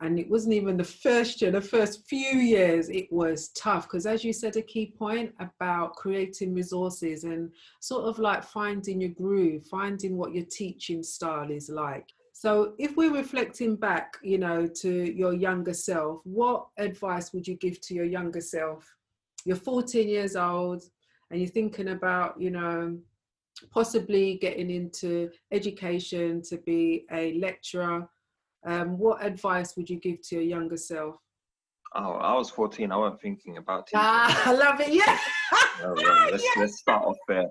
[0.00, 4.06] and it wasn't even the first year, the first few years, it was tough because,
[4.06, 9.10] as you said, a key point about creating resources and sort of like finding your
[9.10, 12.08] groove, finding what your teaching style is like.
[12.32, 17.56] So, if we're reflecting back, you know, to your younger self, what advice would you
[17.56, 18.90] give to your younger self?
[19.44, 20.82] You're 14 years old,
[21.30, 22.98] and you're thinking about, you know,
[23.70, 28.08] possibly getting into education to be a lecturer,
[28.64, 31.16] um, what advice would you give to your younger self?
[31.94, 32.92] Oh, I was 14.
[32.92, 34.00] I wasn't thinking about teaching.
[34.02, 34.92] Ah, I love it.
[34.92, 35.18] Yeah.
[35.80, 36.28] yeah.
[36.30, 36.50] Let's, yeah.
[36.62, 37.48] let's start off there.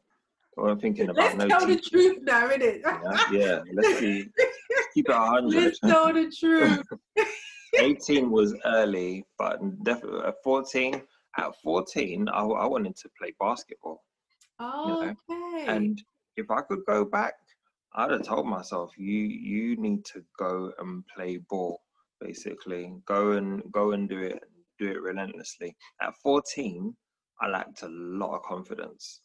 [0.57, 1.75] I wasn't thinking about let's no tell teaching.
[1.75, 2.81] the truth now, innit?
[2.83, 3.59] yeah, yeah.
[3.73, 4.27] Let's be,
[4.93, 5.63] keep it 100.
[5.63, 6.83] Let's tell the truth.
[7.79, 11.01] 18 was early, but definitely at 14,
[11.37, 14.03] at 14, I, I wanted to play basketball.
[14.59, 15.15] Oh, you know?
[15.29, 15.65] okay.
[15.67, 16.01] And
[16.35, 17.33] if I could go back,
[17.95, 21.81] I'd have told myself, you you need to go and play ball,
[22.21, 22.93] basically.
[23.05, 24.43] Go and go and do it,
[24.77, 25.75] do it relentlessly.
[26.01, 26.95] At 14,
[27.41, 29.21] I lacked a lot of confidence.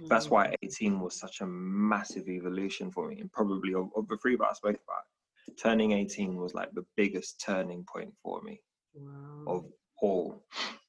[0.00, 0.08] Mm-hmm.
[0.08, 0.54] That's why mm.
[0.62, 4.46] 18 was such a massive evolution for me, and probably of, of the three that
[4.46, 5.58] I spoke about.
[5.62, 8.60] Turning 18 was like the biggest turning point for me
[8.94, 9.44] wow.
[9.46, 9.64] of
[10.02, 10.44] all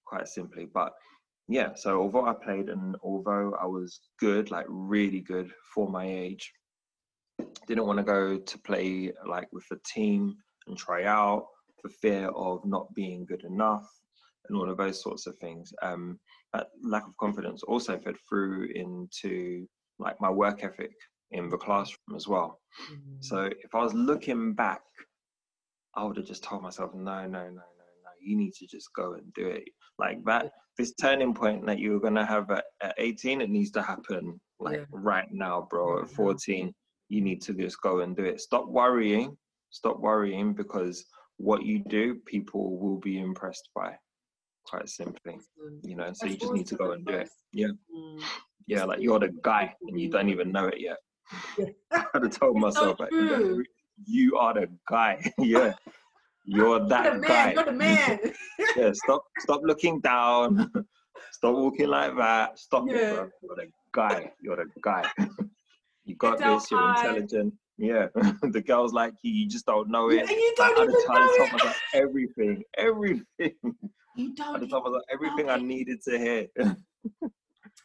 [0.06, 0.66] quite simply.
[0.66, 0.94] But
[1.48, 6.06] yeah, so although I played and although I was good, like really good for my
[6.06, 6.52] age,
[7.68, 10.36] didn't want to go to play like with a team
[10.68, 11.46] and try out
[11.82, 13.88] for fear of not being good enough
[14.48, 15.74] and all of those sorts of things.
[15.82, 16.20] Um,
[16.54, 19.68] that lack of confidence also fed through into
[20.00, 20.92] like my work ethic
[21.32, 22.60] in the classroom as well.
[22.92, 23.24] Mm.
[23.24, 24.82] So if I was looking back,
[25.96, 28.90] I would have just told myself, no, no, no, no, no, you need to just
[28.96, 29.64] go and do it
[30.00, 33.82] like that this turning point that you're gonna have at, at 18 it needs to
[33.82, 34.86] happen like yeah.
[34.92, 36.74] right now bro at 14
[37.10, 39.36] you need to just go and do it stop worrying
[39.70, 41.06] stop worrying because
[41.38, 43.94] what you do people will be impressed by
[44.66, 45.38] quite simply
[45.84, 48.22] you know so you just need to go and do it yeah mm.
[48.66, 50.98] yeah like you're the guy and you don't even know it yet
[51.92, 53.66] i had to tell myself so like,
[54.06, 55.74] you are the guy yeah
[56.48, 57.52] you're that you're guy.
[57.52, 58.20] You're the man.
[58.78, 60.72] yeah, stop stop looking down.
[61.32, 62.58] Stop walking like that.
[62.58, 62.96] Stop yeah.
[62.96, 63.30] it, bro.
[63.44, 64.32] You're the guy.
[64.42, 65.04] You're the guy.
[66.08, 67.54] You got this, you're intelligent.
[67.78, 68.08] Yeah.
[68.42, 70.26] the girls like you, you just don't know it.
[70.30, 71.52] Yeah, you don't even know it.
[71.52, 72.64] Myself everything.
[72.78, 73.56] Everything.
[74.16, 76.48] You don't I myself everything I needed to hear.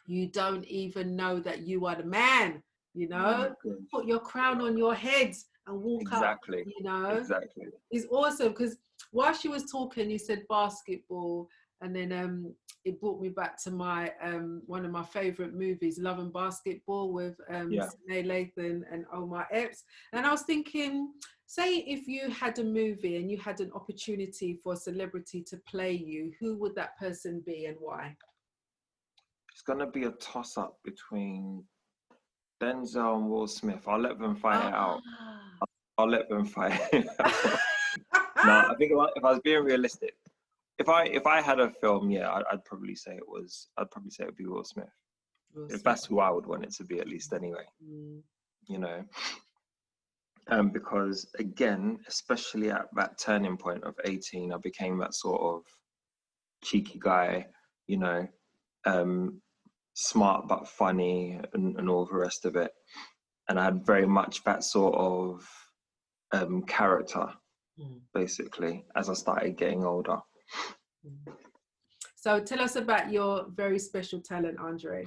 [0.07, 3.53] you don't even know that you are the man, you know?
[3.65, 5.35] Oh Put your crown on your head
[5.67, 6.61] and walk exactly.
[6.61, 6.67] up.
[6.67, 7.65] You know, exactly.
[7.91, 8.77] It's awesome because
[9.11, 11.47] while she was talking, you said basketball,
[11.81, 15.99] and then um, it brought me back to my um, one of my favorite movies,
[15.99, 17.87] Love and Basketball, with um, yeah.
[18.09, 19.83] Lathan and Omar Epps.
[20.11, 21.13] And I was thinking,
[21.45, 25.57] say if you had a movie and you had an opportunity for a celebrity to
[25.57, 28.15] play you, who would that person be and why?
[29.51, 31.63] It's gonna be a toss up between
[32.61, 33.83] Denzel and Will Smith.
[33.87, 35.01] I'll let them fight it out.
[35.19, 35.65] Ah.
[35.97, 36.79] I'll let them fight.
[36.93, 37.01] no,
[38.45, 40.15] I think if I was being realistic,
[40.79, 43.69] if I if I had a film, yeah, I'd, I'd probably say it was.
[43.77, 44.85] I'd probably say it would be Will Smith.
[45.53, 45.83] Will if Smith.
[45.83, 47.65] that's who I would want it to be, at least anyway.
[47.83, 48.21] Mm.
[48.67, 49.03] You know,
[50.47, 55.61] um, because again, especially at that turning point of eighteen, I became that sort of
[56.63, 57.45] cheeky guy.
[57.87, 58.27] You know,
[58.85, 59.41] um,
[59.93, 62.71] smart but funny, and, and all the rest of it.
[63.49, 65.45] And I had very much that sort of
[66.31, 67.27] um, character,
[67.77, 67.99] mm.
[68.13, 70.17] basically, as I started getting older.
[72.15, 75.03] So tell us about your very special talent, Andre.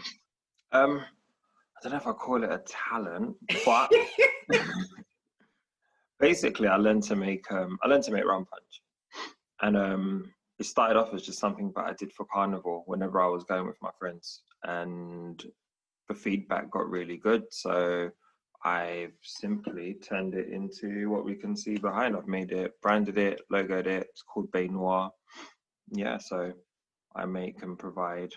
[0.73, 3.91] Um, I don't know if I call it a talent, but
[6.21, 8.83] basically, I learned to make um, I learned to make rum punch,
[9.63, 13.29] and um, it started off as just something that I did for carnival whenever I
[13.29, 15.43] was going with my friends, and
[16.09, 17.45] the feedback got really good.
[17.51, 18.11] So
[18.67, 22.17] I've simply turned it into what we can see behind.
[22.17, 24.09] I've made it, branded it, logoed it.
[24.11, 25.09] It's called Bay Noir.
[25.93, 26.53] Yeah, so
[27.15, 28.33] I make and provide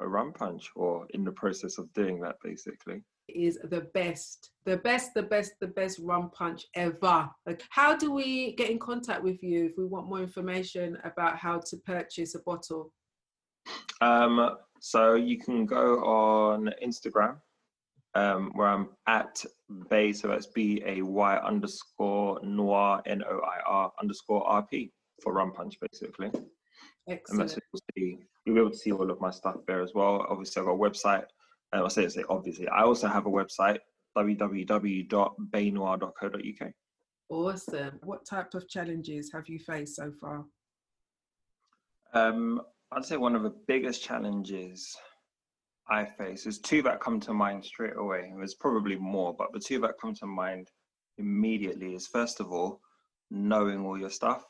[0.00, 3.02] a rum punch, or in the process of doing that, basically.
[3.28, 7.28] Is the best, the best, the best, the best rum punch ever.
[7.44, 11.36] Like, how do we get in contact with you if we want more information about
[11.36, 12.90] how to purchase a bottle?
[14.00, 17.36] Um, so you can go on Instagram
[18.14, 19.44] um, where I'm at
[19.90, 24.92] Bay, so that's B A Y underscore noir N O I R underscore R P
[25.22, 26.30] for Rum Punch, basically.
[27.08, 27.28] Excellent.
[27.28, 28.18] And that's you'll see.
[28.44, 30.24] You'll be able to see all of my stuff there as well.
[30.28, 31.24] Obviously, I've got a website,
[31.72, 32.68] I say, say obviously.
[32.68, 33.78] I also have a website,
[34.16, 36.72] www.baynoir.co.uk.
[37.30, 37.98] Awesome.
[38.02, 40.44] What type of challenges have you faced so far?
[42.12, 42.60] Um,
[42.92, 44.96] I'd say one of the biggest challenges
[45.88, 48.32] I face is two that come to mind straight away.
[48.36, 50.70] There's probably more, but the two that come to mind
[51.18, 52.80] immediately is first of all,
[53.30, 54.44] knowing all your stuff.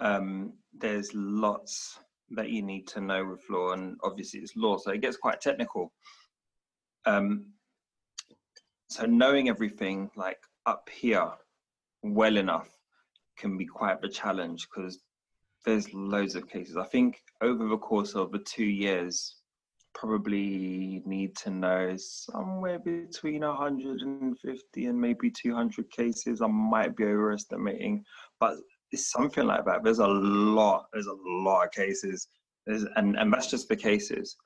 [0.00, 1.98] Um, there's lots
[2.30, 5.40] that you need to know with law, and obviously it's law, so it gets quite
[5.40, 5.92] technical.
[7.04, 7.46] Um,
[8.88, 11.30] so knowing everything like up here
[12.02, 12.68] well enough
[13.36, 15.00] can be quite a challenge because
[15.64, 16.76] there's loads of cases.
[16.76, 19.35] I think over the course of the two years,
[19.96, 26.42] probably need to know somewhere between 150 and maybe 200 cases.
[26.42, 28.04] I might be overestimating,
[28.38, 28.56] but
[28.92, 29.82] it's something like that.
[29.82, 30.86] There's a lot.
[30.92, 32.28] There's a lot of cases,
[32.66, 34.36] there's, and and that's just the cases.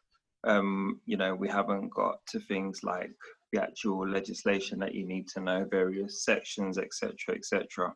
[0.45, 3.11] Um, you know, we haven't got to things like
[3.53, 7.93] the actual legislation that you need to know, various sections, etc., etc.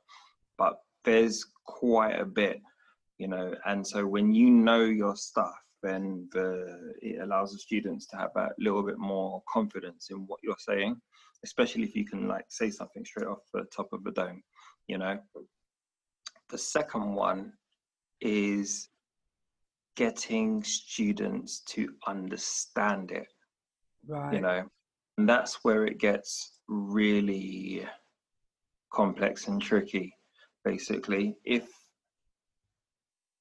[0.58, 2.60] But there's quite a bit,
[3.18, 5.54] you know, and so when you know your stuff,
[5.84, 10.40] then the, it allows the students to have a little bit more confidence in what
[10.42, 10.96] you're saying,
[11.44, 14.42] especially if you can like say something straight off the top of the dome,
[14.88, 15.18] you know.
[16.48, 17.52] The second one
[18.20, 18.88] is
[19.96, 23.28] getting students to understand it.
[24.06, 24.34] Right.
[24.34, 24.64] You know,
[25.18, 27.86] and that's where it gets really
[28.92, 30.14] complex and tricky,
[30.64, 31.36] basically.
[31.44, 31.68] If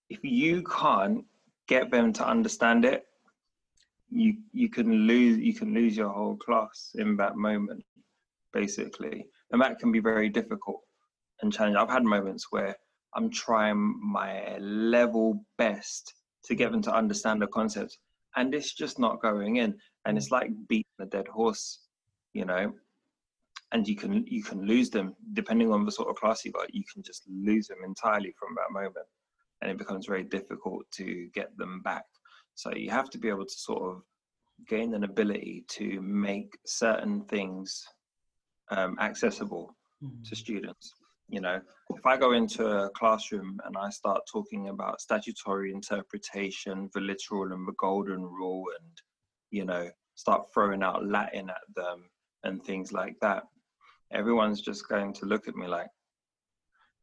[0.10, 1.26] if you can't
[1.68, 3.06] get them to understand it,
[4.10, 7.84] you you can lose you can lose your whole class in that moment,
[8.52, 9.26] basically.
[9.52, 10.82] And that can be very difficult
[11.42, 11.78] and challenging.
[11.78, 12.76] I've had moments where
[13.16, 16.14] I'm trying my level best
[16.46, 17.98] to get them to understand the concepts
[18.36, 21.80] and it's just not going in and it's like beating a dead horse
[22.34, 22.74] you know
[23.72, 26.74] and you can you can lose them depending on the sort of class you got
[26.74, 29.06] you can just lose them entirely from that moment
[29.64, 32.06] and it becomes very difficult to get them back
[32.56, 34.02] so you have to be able to sort of
[34.68, 37.84] gain an ability to make certain things
[38.72, 40.22] um, accessible mm-hmm.
[40.24, 40.94] to students
[41.30, 41.60] you know
[41.96, 47.52] if i go into a classroom and i start talking about statutory interpretation the literal
[47.54, 48.92] and the golden rule and
[49.50, 52.04] you know start throwing out latin at them
[52.44, 53.44] and things like that
[54.12, 55.88] everyone's just going to look at me like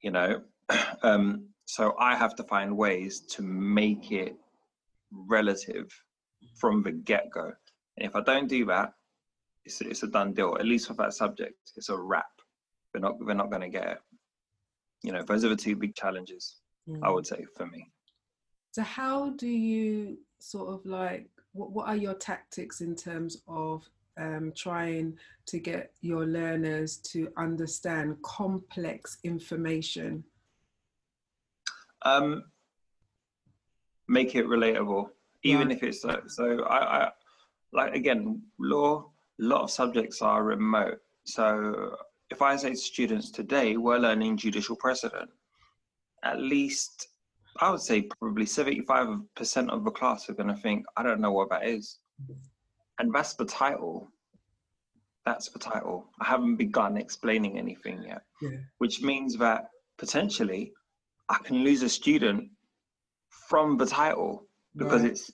[0.02, 0.40] you know
[1.02, 4.34] um, so i have to find ways to make it
[5.12, 5.88] relative
[6.56, 7.52] from the get-go.
[7.96, 8.92] And if i don't do that
[9.64, 10.56] it's, it's a done deal.
[10.58, 12.34] At least with that subject it's a wrap.
[12.92, 13.98] They're not they're not going to get it.
[15.02, 16.56] You know those are the two big challenges
[16.88, 16.98] mm.
[17.02, 17.90] i would say for me.
[18.72, 23.88] So how do you sort of like what, what are your tactics in terms of
[24.18, 30.24] um, trying to get your learners to understand complex information
[32.02, 32.44] um,
[34.08, 35.08] make it relatable
[35.42, 37.10] even if it's so, so I, I
[37.72, 39.10] like again law
[39.40, 41.96] a lot of subjects are remote so
[42.30, 45.30] if I say to students today, we're learning judicial precedent,
[46.22, 47.08] at least
[47.60, 51.32] I would say probably 75% of the class are going to think, I don't know
[51.32, 51.98] what that is.
[52.98, 54.08] And that's the title.
[55.26, 56.06] That's the title.
[56.20, 58.58] I haven't begun explaining anything yet, yeah.
[58.78, 60.72] which means that potentially
[61.30, 62.50] I can lose a student
[63.48, 65.12] from the title because right.
[65.12, 65.30] it's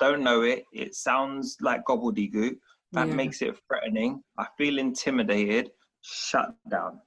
[0.00, 0.64] I don't know it.
[0.72, 2.56] It sounds like gobbledygook.
[2.92, 3.14] That yeah.
[3.14, 4.22] makes it threatening.
[4.38, 5.70] I feel intimidated
[6.02, 7.00] shut down.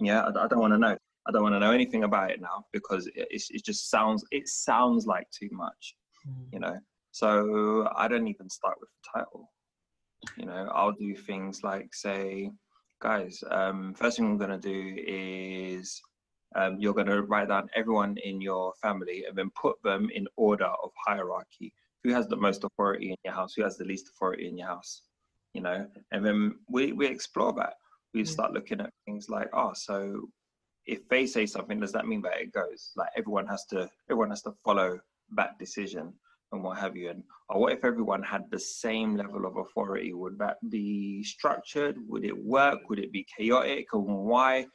[0.00, 0.96] Yeah, I, I don't want to know.
[1.26, 4.48] I don't want to know anything about it now because it, it just sounds it
[4.48, 5.94] sounds like too much,
[6.26, 6.46] mm.
[6.52, 6.78] you know.
[7.10, 9.50] So I don't even start with the title.
[10.36, 12.50] You know, I'll do things like say,
[13.00, 16.00] guys, um, first thing I'm gonna do is
[16.54, 20.70] um, you're gonna write down everyone in your family and then put them in order
[20.82, 21.72] of hierarchy.
[22.04, 23.54] Who has the most authority in your house?
[23.54, 25.02] Who has the least authority in your house?
[25.54, 27.74] You know, and then we we explore that
[28.14, 28.28] we mm.
[28.28, 30.28] start looking at things like, oh, so
[30.86, 32.92] if they say something, does that mean that it goes?
[32.96, 34.98] Like everyone has to, everyone has to follow
[35.36, 36.12] that decision
[36.52, 37.10] and what have you.
[37.10, 40.14] And or what if everyone had the same level of authority?
[40.14, 41.96] Would that be structured?
[42.08, 42.88] Would it work?
[42.88, 43.86] Would it be chaotic?
[43.92, 44.66] And why?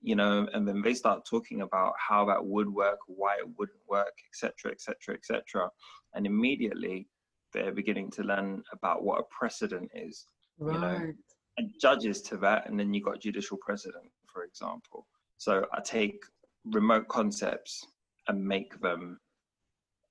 [0.00, 3.78] You know, and then they start talking about how that would work, why it wouldn't
[3.88, 5.70] work, etc., etc., etc.
[6.14, 7.08] And immediately
[7.52, 10.26] they're beginning to learn about what a precedent is.
[10.58, 10.74] Right.
[10.74, 11.12] You know,
[11.56, 15.06] and judges to that, and then you got judicial precedent, for example.
[15.38, 16.22] So I take
[16.64, 17.84] remote concepts
[18.28, 19.18] and make them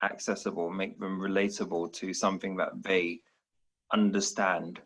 [0.04, 3.22] accessible, make them relatable to something that they
[3.94, 4.82] understand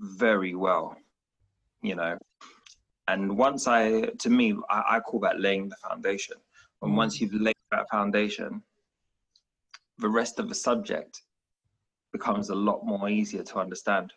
[0.00, 0.96] very well,
[1.82, 2.16] you know.
[3.08, 6.36] And once I, to me, I, I call that laying the foundation.
[6.82, 7.22] And once mm.
[7.22, 8.62] you've laid that foundation,
[9.98, 11.22] the rest of the subject
[12.12, 14.12] becomes a lot more easier to understand.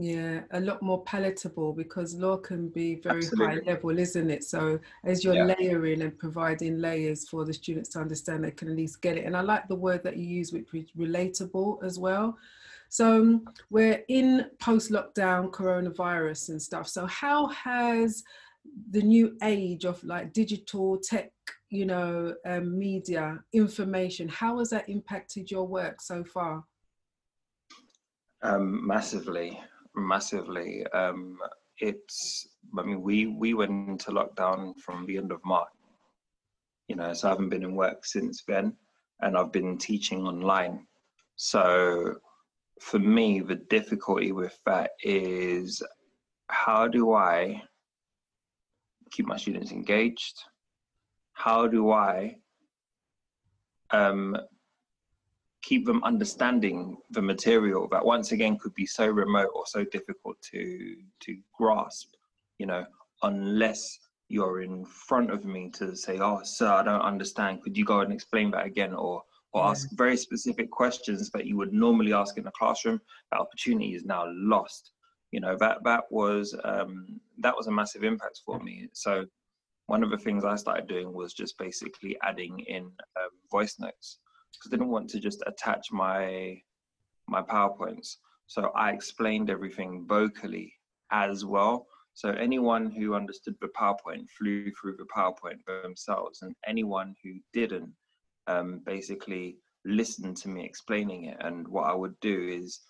[0.00, 3.46] Yeah, a lot more palatable because law can be very Absolutely.
[3.46, 4.44] high level, isn't it?
[4.44, 5.54] So as you're yeah.
[5.58, 9.24] layering and providing layers for the students to understand, they can at least get it.
[9.24, 12.38] And I like the word that you use, which is relatable as well.
[12.88, 16.88] So um, we're in post-lockdown coronavirus and stuff.
[16.88, 18.22] So how has
[18.90, 21.30] the new age of like digital tech,
[21.70, 26.64] you know, um, media, information, how has that impacted your work so far?
[28.42, 29.60] Um, massively
[29.98, 30.86] massively.
[30.88, 31.38] Um,
[31.78, 35.68] it's, I mean, we we went into lockdown from the end of March.
[36.88, 38.74] You know, so I haven't been in work since then,
[39.20, 40.86] and I've been teaching online.
[41.36, 42.16] So,
[42.80, 45.82] for me, the difficulty with that is
[46.48, 47.62] how do I
[49.10, 50.38] keep my students engaged?
[51.32, 52.36] How do I
[53.90, 54.36] um,
[55.62, 60.40] keep them understanding the material that once again could be so remote or so difficult
[60.40, 62.14] to to grasp
[62.58, 62.84] you know
[63.22, 63.98] unless
[64.28, 68.00] you're in front of me to say oh sir i don't understand could you go
[68.00, 69.22] and explain that again or
[69.52, 69.70] or yeah.
[69.70, 74.04] ask very specific questions that you would normally ask in a classroom that opportunity is
[74.04, 74.92] now lost
[75.30, 79.24] you know that that was um that was a massive impact for me so
[79.86, 84.18] one of the things i started doing was just basically adding in um, voice notes
[84.52, 86.60] because I didn't want to just attach my
[87.28, 88.16] my PowerPoints.
[88.46, 90.72] So I explained everything vocally
[91.12, 91.86] as well.
[92.14, 97.92] So anyone who understood the PowerPoint flew through the PowerPoint themselves, and anyone who didn't
[98.48, 101.36] um, basically listened to me explaining it.
[101.40, 102.80] And what I would do is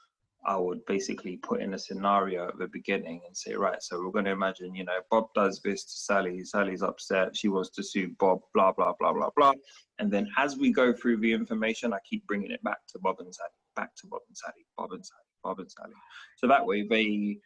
[0.46, 4.12] I would basically put in a scenario at the beginning and say, right, so we're
[4.12, 6.44] going to imagine, you know, Bob does this to Sally.
[6.44, 7.36] Sally's upset.
[7.36, 9.52] She wants to sue Bob, blah, blah, blah, blah, blah.
[9.98, 13.16] And then as we go through the information, I keep bringing it back to Bob
[13.18, 15.92] and Sally, back to Bob and Sally, Bob and Sally, Bob and Sally.
[16.36, 17.38] So that way they,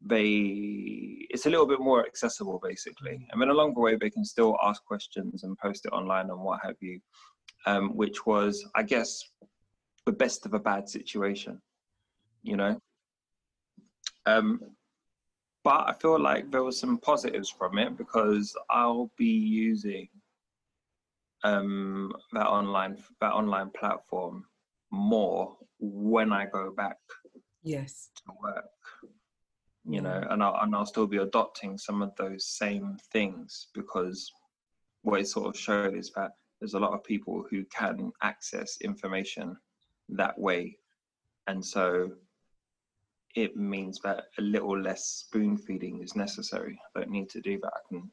[0.00, 3.26] they, it's a little bit more accessible basically.
[3.32, 6.40] And then along the way, they can still ask questions and post it online and
[6.40, 7.00] what have you,
[7.66, 9.22] um, which was, I guess,
[10.04, 11.60] the best of a bad situation
[12.46, 12.80] you know.
[14.24, 14.60] Um,
[15.64, 20.08] but I feel like there was some positives from it because I'll be using
[21.42, 24.44] um, that online that online platform
[24.90, 26.98] more when I go back.
[27.62, 28.10] Yes.
[28.26, 28.70] To work,
[29.84, 34.30] you know, and I'll and I'll still be adopting some of those same things because
[35.02, 38.78] what it sort of showed is that there's a lot of people who can access
[38.80, 39.56] information
[40.08, 40.78] that way,
[41.46, 42.12] and so
[43.34, 46.80] it means that a little less spoon feeding is necessary.
[46.94, 47.72] I don't need to do that.
[47.74, 48.10] I can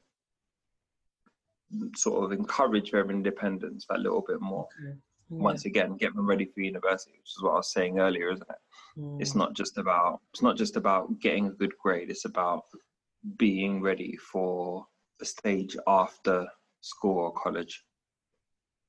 [1.95, 4.67] sort of encourage their independence that little bit more.
[4.79, 4.97] Okay.
[5.29, 5.37] Yeah.
[5.41, 8.49] Once again, get them ready for university, which is what I was saying earlier, isn't
[8.49, 8.99] it?
[8.99, 9.21] Mm.
[9.21, 12.09] It's not just about it's not just about getting a good grade.
[12.09, 12.65] It's about
[13.37, 14.85] being ready for
[15.19, 16.45] the stage after
[16.81, 17.83] school or college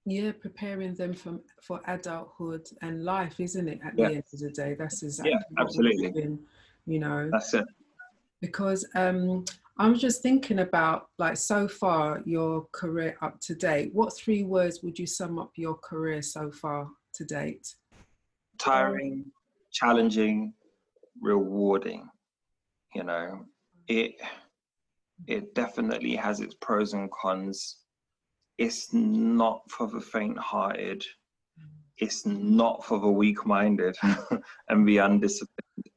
[0.07, 4.09] yeah preparing them from for adulthood and life isn't it at yeah.
[4.09, 4.74] the end of the day?
[4.78, 6.11] That's exactly yeah absolutely.
[6.11, 6.38] doing,
[6.86, 7.28] you know?
[7.32, 7.64] That's it.
[8.40, 9.44] Because um
[9.76, 13.90] i'm just thinking about like so far your career up to date.
[13.92, 17.74] What three words would you sum up your career so far to date?
[18.59, 19.24] Tiring
[19.72, 20.55] challenging
[21.20, 22.09] rewarding
[22.94, 23.44] you know?
[23.88, 24.14] It
[25.26, 27.78] it definitely has its pros and cons
[28.59, 31.05] it's not for the faint-hearted.
[31.98, 33.96] It's not for the weak-minded
[34.68, 35.90] and the undisciplined.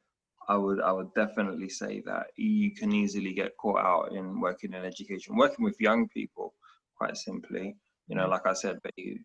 [0.49, 4.73] I would I would definitely say that you can easily get caught out in working
[4.73, 6.53] in education, working with young people,
[6.95, 7.75] quite simply.
[8.07, 8.29] You know, mm.
[8.29, 9.19] like I said, but you,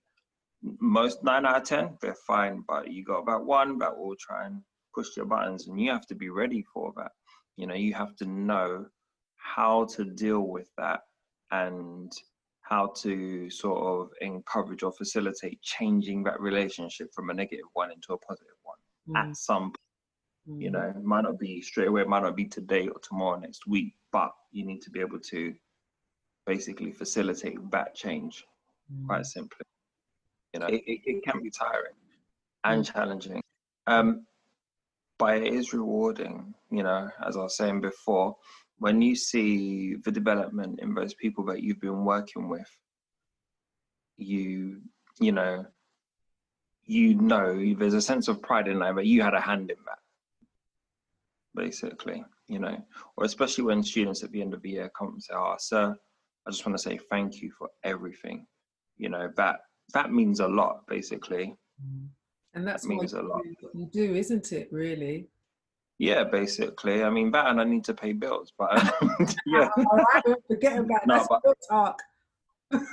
[0.80, 4.46] most nine out of ten they're fine, but you got about one that will try
[4.46, 4.62] and
[4.94, 7.12] push your buttons, and you have to be ready for that.
[7.56, 8.86] You know, you have to know
[9.36, 11.00] how to deal with that
[11.52, 12.12] and
[12.62, 18.12] how to sort of encourage or facilitate changing that relationship from a negative one into
[18.12, 19.28] a positive one mm.
[19.30, 19.72] at some
[20.48, 20.60] mm.
[20.60, 23.38] you know it might not be straight away it might not be today or tomorrow
[23.38, 25.54] next week but you need to be able to
[26.46, 28.44] basically facilitate that change
[28.92, 29.06] mm.
[29.06, 29.64] quite simply
[30.54, 31.94] you know it, it, it can be tiring
[32.64, 32.92] and mm.
[32.92, 33.42] challenging
[33.88, 34.24] um
[35.18, 38.36] but it is rewarding you know as i was saying before
[38.82, 42.68] when you see the development in those people that you've been working with,
[44.16, 44.80] you
[45.20, 45.64] you know
[46.84, 49.76] you know there's a sense of pride in that, but you had a hand in
[49.86, 50.00] that,
[51.54, 52.76] basically, you know,
[53.16, 55.96] or especially when students at the end of the year come and say, "Oh, sir,
[56.44, 58.48] I just want to say thank you for everything,"
[58.96, 59.60] you know, that
[59.94, 61.54] that means a lot, basically.
[61.80, 62.08] Mm.
[62.54, 63.42] And that's that means a lot.
[63.74, 64.72] You do, isn't it?
[64.72, 65.28] Really.
[65.98, 67.04] Yeah, basically.
[67.04, 69.16] I mean, that and I need to pay bills, but um,
[69.46, 69.68] yeah.
[69.76, 71.40] All right, forget about no, that.
[71.44, 71.98] But, talk.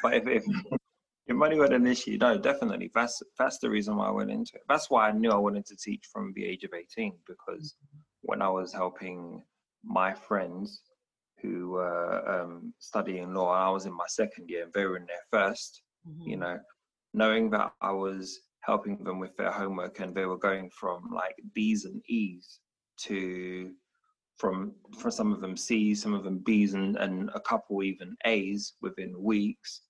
[0.04, 0.44] but if, if
[1.28, 2.92] if money were an issue, no, definitely.
[2.94, 4.64] That's that's the reason why I went into it.
[4.68, 7.76] That's why I knew I wanted to teach from the age of 18 because
[8.22, 9.44] when I was helping
[9.84, 10.82] my friends
[11.42, 15.06] who were um, studying law, I was in my second year and they were in
[15.06, 16.30] their 1st mm-hmm.
[16.30, 16.60] you know,
[17.14, 21.36] knowing that I was helping them with their homework and they were going from like
[21.54, 22.60] B's and E's
[23.04, 23.72] to
[24.38, 28.16] from for some of them C's, some of them B's and, and a couple even
[28.26, 29.82] A's within weeks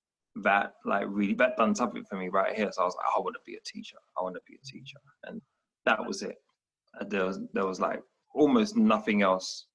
[0.43, 2.69] that like really that done something for me right here.
[2.71, 3.97] So I was like, I want to be a teacher.
[4.17, 5.41] I want to be a teacher, and
[5.85, 6.37] that was it.
[7.07, 8.01] There was there was like
[8.33, 9.65] almost nothing else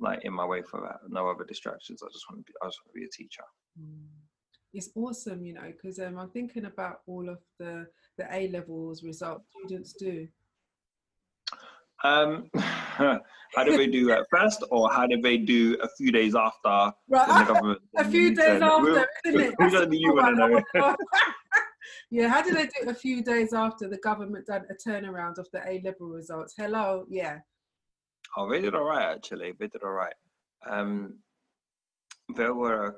[0.00, 1.00] like in my way for that.
[1.08, 2.02] No other distractions.
[2.02, 2.56] I just want to be.
[2.62, 3.44] I just want to be a teacher.
[3.80, 4.06] Mm.
[4.72, 7.86] It's awesome, you know, because um, I'm thinking about all of the
[8.18, 10.28] the A levels results students do.
[12.06, 16.34] Um, how did they do at first, or how did they do a few days
[16.34, 17.26] after right.
[17.26, 17.80] the government?
[17.96, 19.54] a few days after, isn't it?
[19.58, 20.96] Which do you want to know?
[22.10, 25.48] yeah, how did they do a few days after the government done a turnaround of
[25.52, 26.54] the A level results?
[26.56, 27.38] Hello, yeah.
[28.36, 29.52] Oh, they did all right actually.
[29.58, 30.14] They did all right.
[30.68, 31.18] Um,
[32.34, 32.96] there were,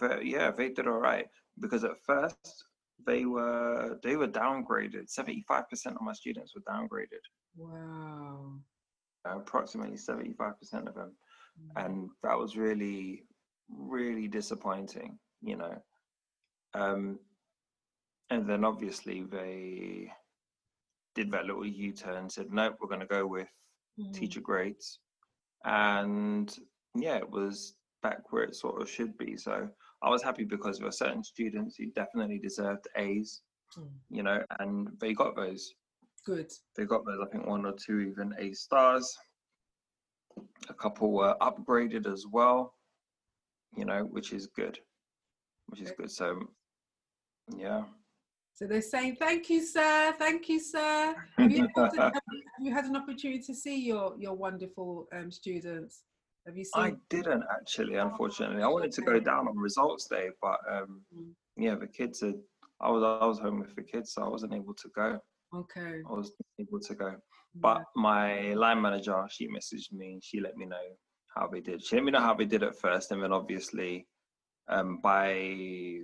[0.00, 1.26] there, yeah, they did all right
[1.60, 2.64] because at first
[3.06, 5.08] they were they were downgraded.
[5.08, 7.22] Seventy five percent of my students were downgraded.
[7.56, 8.54] Wow.
[9.28, 10.54] Uh, approximately 75%
[10.86, 11.12] of them.
[11.76, 11.84] Mm.
[11.84, 13.24] And that was really,
[13.68, 15.76] really disappointing, you know.
[16.74, 17.18] Um,
[18.30, 20.12] and then obviously they
[21.14, 23.48] did that little U turn, said, nope, we're going to go with
[23.98, 24.12] mm.
[24.14, 25.00] teacher grades.
[25.64, 26.54] And
[26.94, 29.36] yeah, it was back where it sort of should be.
[29.36, 29.68] So
[30.02, 33.42] I was happy because there were certain students who definitely deserved A's,
[33.76, 33.88] mm.
[34.08, 35.74] you know, and they got those.
[36.26, 36.50] Good.
[36.76, 39.16] They got those, I think, one or two even A stars.
[40.68, 42.74] A couple were upgraded as well,
[43.76, 44.78] you know, which is good.
[45.66, 46.10] Which is good.
[46.10, 46.40] So,
[47.56, 47.84] yeah.
[48.54, 50.14] So they're saying, "Thank you, sir.
[50.18, 52.22] Thank you, sir." Have you, had, have
[52.60, 56.02] you had an opportunity to see your your wonderful um, students?
[56.46, 56.82] Have you seen?
[56.82, 58.62] I didn't actually, unfortunately.
[58.62, 61.30] I wanted to go down on results day, but um, mm.
[61.56, 62.34] yeah, the kids are.
[62.82, 65.18] I was I was home with the kids, so I wasn't able to go.
[65.54, 66.02] Okay.
[66.08, 67.16] I was able to go.
[67.54, 67.84] But yeah.
[67.96, 70.20] my line manager, she messaged me.
[70.22, 70.76] She let me know
[71.34, 71.84] how they did.
[71.84, 74.06] She let me know how they did at first, and then obviously,
[74.68, 75.98] um, by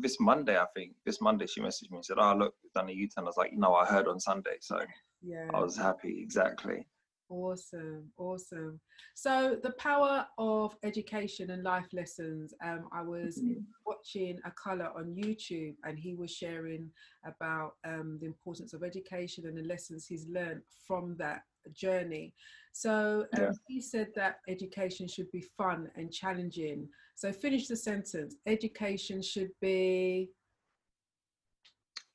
[0.00, 2.88] this Monday, I think this Monday, she messaged me and said, "Oh, look, we've done
[2.88, 4.80] a U-turn." I was like, "No, I heard on Sunday," so
[5.22, 6.20] yeah, I was happy.
[6.20, 6.86] Exactly.
[7.30, 8.80] Awesome, awesome.
[9.14, 12.52] So the power of education and life lessons.
[12.62, 13.60] Um, I was mm-hmm.
[13.86, 16.90] watching a color on YouTube, and he was sharing
[17.24, 22.34] about um, the importance of education and the lessons he's learned from that journey.
[22.72, 23.50] So um, yeah.
[23.68, 26.88] he said that education should be fun and challenging.
[27.14, 28.36] So finish the sentence.
[28.46, 30.30] Education should be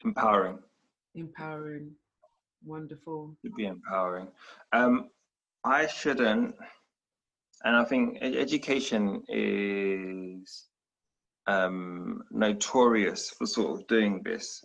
[0.03, 0.59] empowering.
[1.16, 1.91] Empowering.
[2.66, 3.36] Wonderful.
[3.43, 4.28] It'd be empowering.
[4.74, 5.09] Um,
[5.63, 6.55] I shouldn't,
[7.63, 10.66] and I think education is
[11.47, 14.63] um, notorious for sort of doing this,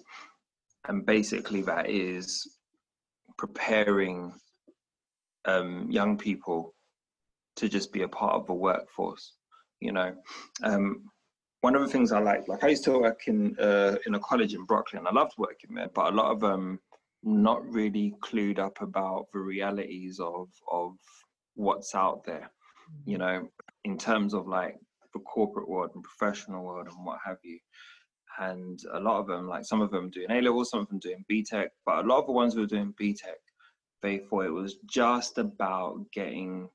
[0.89, 2.57] and basically that is
[3.37, 4.33] preparing
[5.45, 6.75] um, young people
[7.57, 9.35] to just be a part of the workforce.
[9.81, 10.15] You know,
[10.63, 11.03] um,
[11.61, 14.21] one of the things I like, like I used to work in uh, in a
[14.21, 15.07] college in Brooklyn.
[15.07, 16.79] I loved working there, but a lot of um,
[17.23, 20.95] not really clued up about the realities of of
[21.55, 22.51] what's out there
[23.05, 23.43] you mm-hmm.
[23.43, 23.49] know
[23.85, 24.77] in terms of like
[25.15, 27.59] the corporate world and professional world and what have you.
[28.39, 31.01] And a lot of them like some of them doing a level some of them
[31.01, 33.35] doing BTEC but a lot of the ones who are doing BTEC
[34.03, 36.69] they thought it was just about getting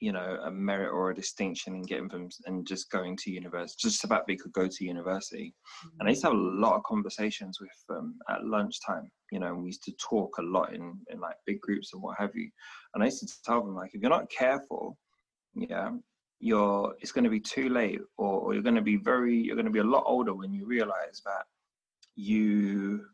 [0.00, 3.88] you know a merit or a distinction and getting them and just going to university
[3.88, 5.54] just so that they could go to university.
[6.00, 9.54] And i used to have a lot of conversations with them at lunchtime you know
[9.54, 12.48] we used to talk a lot in in like big groups and what have you.
[12.94, 14.96] And i used to tell them like if you're not careful
[15.54, 15.90] yeah
[16.38, 19.56] you're it's going to be too late or, or you're going to be very you're
[19.56, 21.44] going to be a lot older when you realize that
[22.14, 23.04] you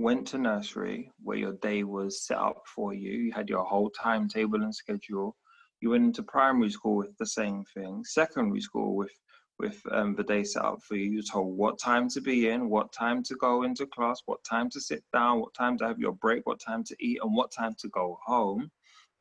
[0.00, 3.12] went to nursery where your day was set up for you.
[3.12, 5.36] You had your whole timetable and schedule.
[5.80, 9.12] You went into primary school with the same thing, secondary school with
[9.60, 11.10] with um, the day set up for you.
[11.10, 14.70] You're told what time to be in, what time to go into class, what time
[14.70, 17.52] to sit down, what time to have your break, what time to eat, and what
[17.52, 18.70] time to go home.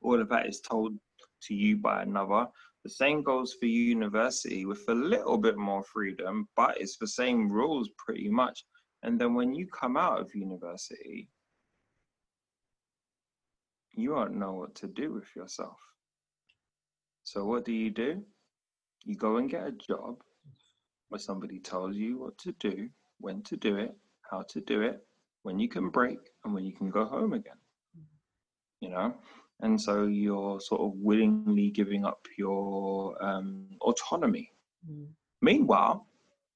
[0.01, 0.93] All of that is told
[1.43, 2.47] to you by another.
[2.83, 7.51] The same goes for university with a little bit more freedom, but it's the same
[7.51, 8.63] rules pretty much.
[9.03, 11.27] And then when you come out of university,
[13.93, 15.77] you won't know what to do with yourself.
[17.23, 18.23] So what do you do?
[19.05, 20.21] You go and get a job
[21.09, 22.89] where somebody tells you what to do,
[23.19, 23.95] when to do it,
[24.29, 25.05] how to do it,
[25.43, 27.57] when you can break, and when you can go home again.
[28.81, 29.13] You know?
[29.61, 34.51] And so you're sort of willingly giving up your um, autonomy.
[34.89, 35.07] Mm.
[35.41, 36.05] Meanwhile,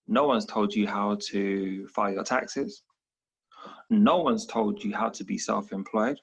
[0.07, 2.83] no one's told you how to file your taxes.
[3.89, 6.19] No one's told you how to be self employed.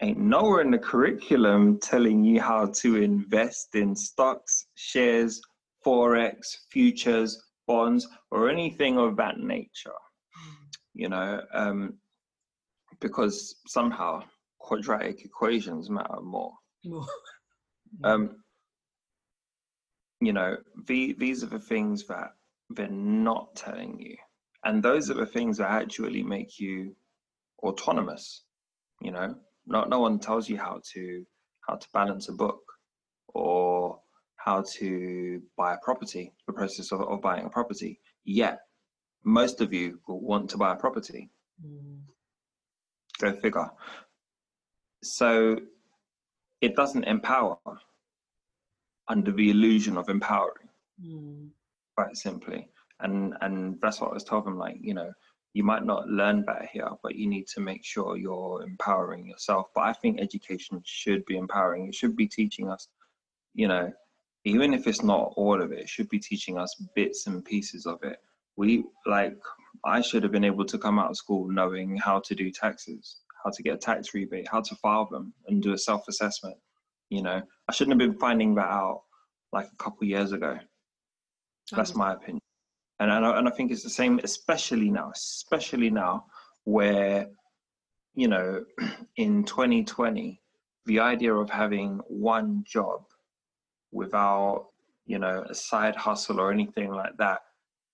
[0.00, 5.40] Ain't nowhere in the curriculum telling you how to invest in stocks, shares,
[5.84, 9.92] forex, futures, bonds, or anything of that nature.
[10.94, 11.94] You know, um,
[13.00, 14.22] because somehow
[14.58, 16.52] quadratic equations matter more.
[18.04, 18.36] um,
[20.20, 20.56] you know,
[20.86, 22.30] the, these are the things that
[22.70, 24.16] they're not telling you.
[24.64, 26.96] And those are the things that actually make you
[27.62, 28.42] autonomous.
[29.00, 29.34] You know,
[29.66, 31.24] not no one tells you how to
[31.66, 32.60] how to balance a book
[33.28, 34.00] or
[34.38, 38.00] how to buy a property, the process of, of buying a property.
[38.24, 38.60] Yet,
[39.24, 41.28] most of you will want to buy a property.
[41.64, 41.98] Mm.
[43.20, 43.70] Go figure.
[45.02, 45.58] So,
[46.60, 47.58] it doesn't empower
[49.08, 50.68] under the illusion of empowering,
[51.04, 51.48] mm.
[51.96, 52.68] quite simply.
[53.00, 54.58] And and that's what I was told them.
[54.58, 55.12] Like, you know,
[55.54, 59.68] you might not learn better here, but you need to make sure you're empowering yourself.
[59.74, 61.88] But I think education should be empowering.
[61.88, 62.88] It should be teaching us,
[63.54, 63.92] you know,
[64.48, 67.86] even if it's not all of it, it should be teaching us bits and pieces
[67.86, 68.18] of it.
[68.56, 69.36] We like
[69.84, 73.20] I should have been able to come out of school knowing how to do taxes,
[73.44, 76.56] how to get a tax rebate, how to file them and do a self-assessment.
[77.10, 79.02] You know, I shouldn't have been finding that out
[79.52, 80.58] like a couple years ago.
[81.72, 82.40] That's my opinion.
[83.00, 86.24] And and I, and I think it's the same, especially now, especially now
[86.64, 87.28] where,
[88.14, 88.64] you know,
[89.16, 90.40] in 2020,
[90.86, 93.04] the idea of having one job
[93.92, 94.68] without
[95.06, 97.40] you know a side hustle or anything like that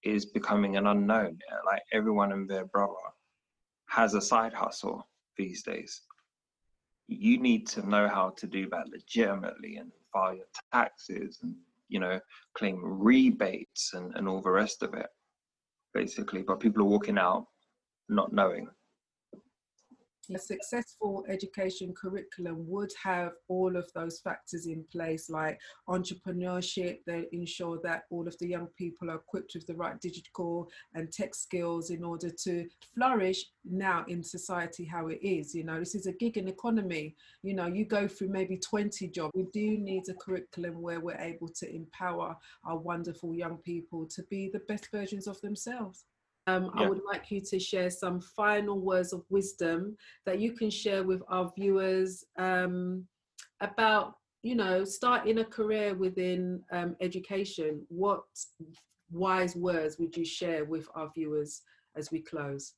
[0.02, 1.38] is becoming an unknown.
[1.64, 2.92] Like everyone and their brother
[3.88, 6.02] has a side hustle these days.
[7.06, 11.54] You need to know how to do that legitimately and file your taxes and
[11.88, 12.18] you know
[12.54, 15.06] claim rebates and, and all the rest of it
[15.92, 16.42] basically.
[16.42, 17.46] But people are walking out
[18.08, 18.68] not knowing
[20.30, 25.58] a successful education curriculum would have all of those factors in place like
[25.88, 30.68] entrepreneurship they ensure that all of the young people are equipped with the right digital
[30.94, 35.78] and tech skills in order to flourish now in society how it is you know?
[35.78, 37.14] This is a gig and economy.
[37.42, 39.32] You know you go through maybe 20 jobs.
[39.34, 44.22] We do need a curriculum where we're able to empower our wonderful young people to
[44.24, 46.04] be the best versions of themselves
[46.46, 46.84] um, yeah.
[46.84, 51.02] I would like you to share some final words of wisdom that you can share
[51.02, 53.06] with our viewers um,
[53.60, 57.82] about, you know, starting a career within um, education.
[57.88, 58.24] What
[59.10, 61.62] wise words would you share with our viewers
[61.96, 62.74] as we close?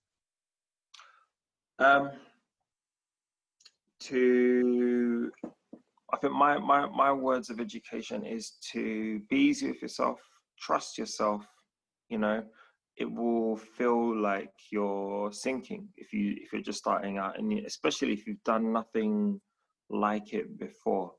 [1.79, 2.11] Um,
[4.01, 5.33] to,
[6.13, 10.21] I think my, my, my words of education is to be easy with yourself,
[10.59, 11.45] trust yourself,
[12.09, 12.45] you know,
[12.97, 18.13] it will feel like you're sinking if you if you're just starting out and especially
[18.13, 19.41] if you've done nothing
[19.91, 21.13] like it before.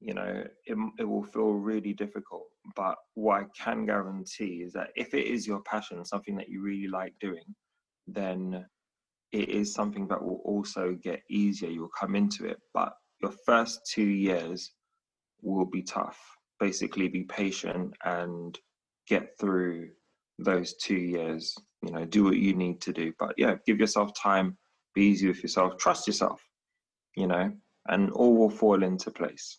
[0.00, 2.44] You know it, it will feel really difficult
[2.74, 6.60] but what i can guarantee is that if it is your passion something that you
[6.60, 7.54] really like doing
[8.06, 8.66] then
[9.32, 11.68] it is something that will also get easier.
[11.68, 12.92] You'll come into it but
[13.22, 14.72] your first two years
[15.42, 16.18] will be tough.
[16.60, 18.58] Basically be patient and
[19.06, 19.90] get through
[20.38, 23.12] those two years you know do what you need to do.
[23.18, 24.56] But yeah give yourself time
[24.94, 26.42] be easy with yourself trust yourself
[27.16, 27.52] you know
[27.88, 29.58] and all will fall into place.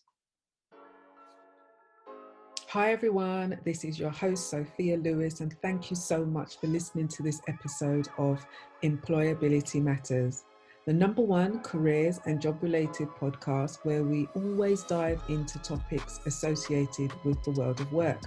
[2.69, 7.07] Hi everyone, this is your host Sophia Lewis, and thank you so much for listening
[7.07, 8.45] to this episode of
[8.83, 10.43] Employability Matters,
[10.85, 17.13] the number one careers and job related podcast where we always dive into topics associated
[17.23, 18.19] with the world of work.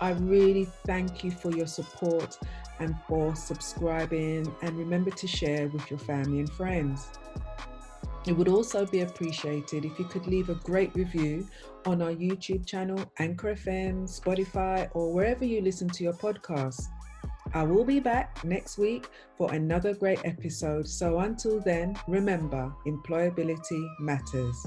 [0.00, 2.38] I really thank you for your support
[2.78, 4.52] and for subscribing.
[4.62, 7.08] And remember to share with your family and friends.
[8.26, 11.46] It would also be appreciated if you could leave a great review
[11.86, 16.82] on our YouTube channel, Anchor FM, Spotify, or wherever you listen to your podcast.
[17.54, 20.86] I will be back next week for another great episode.
[20.86, 24.66] So until then, remember employability matters.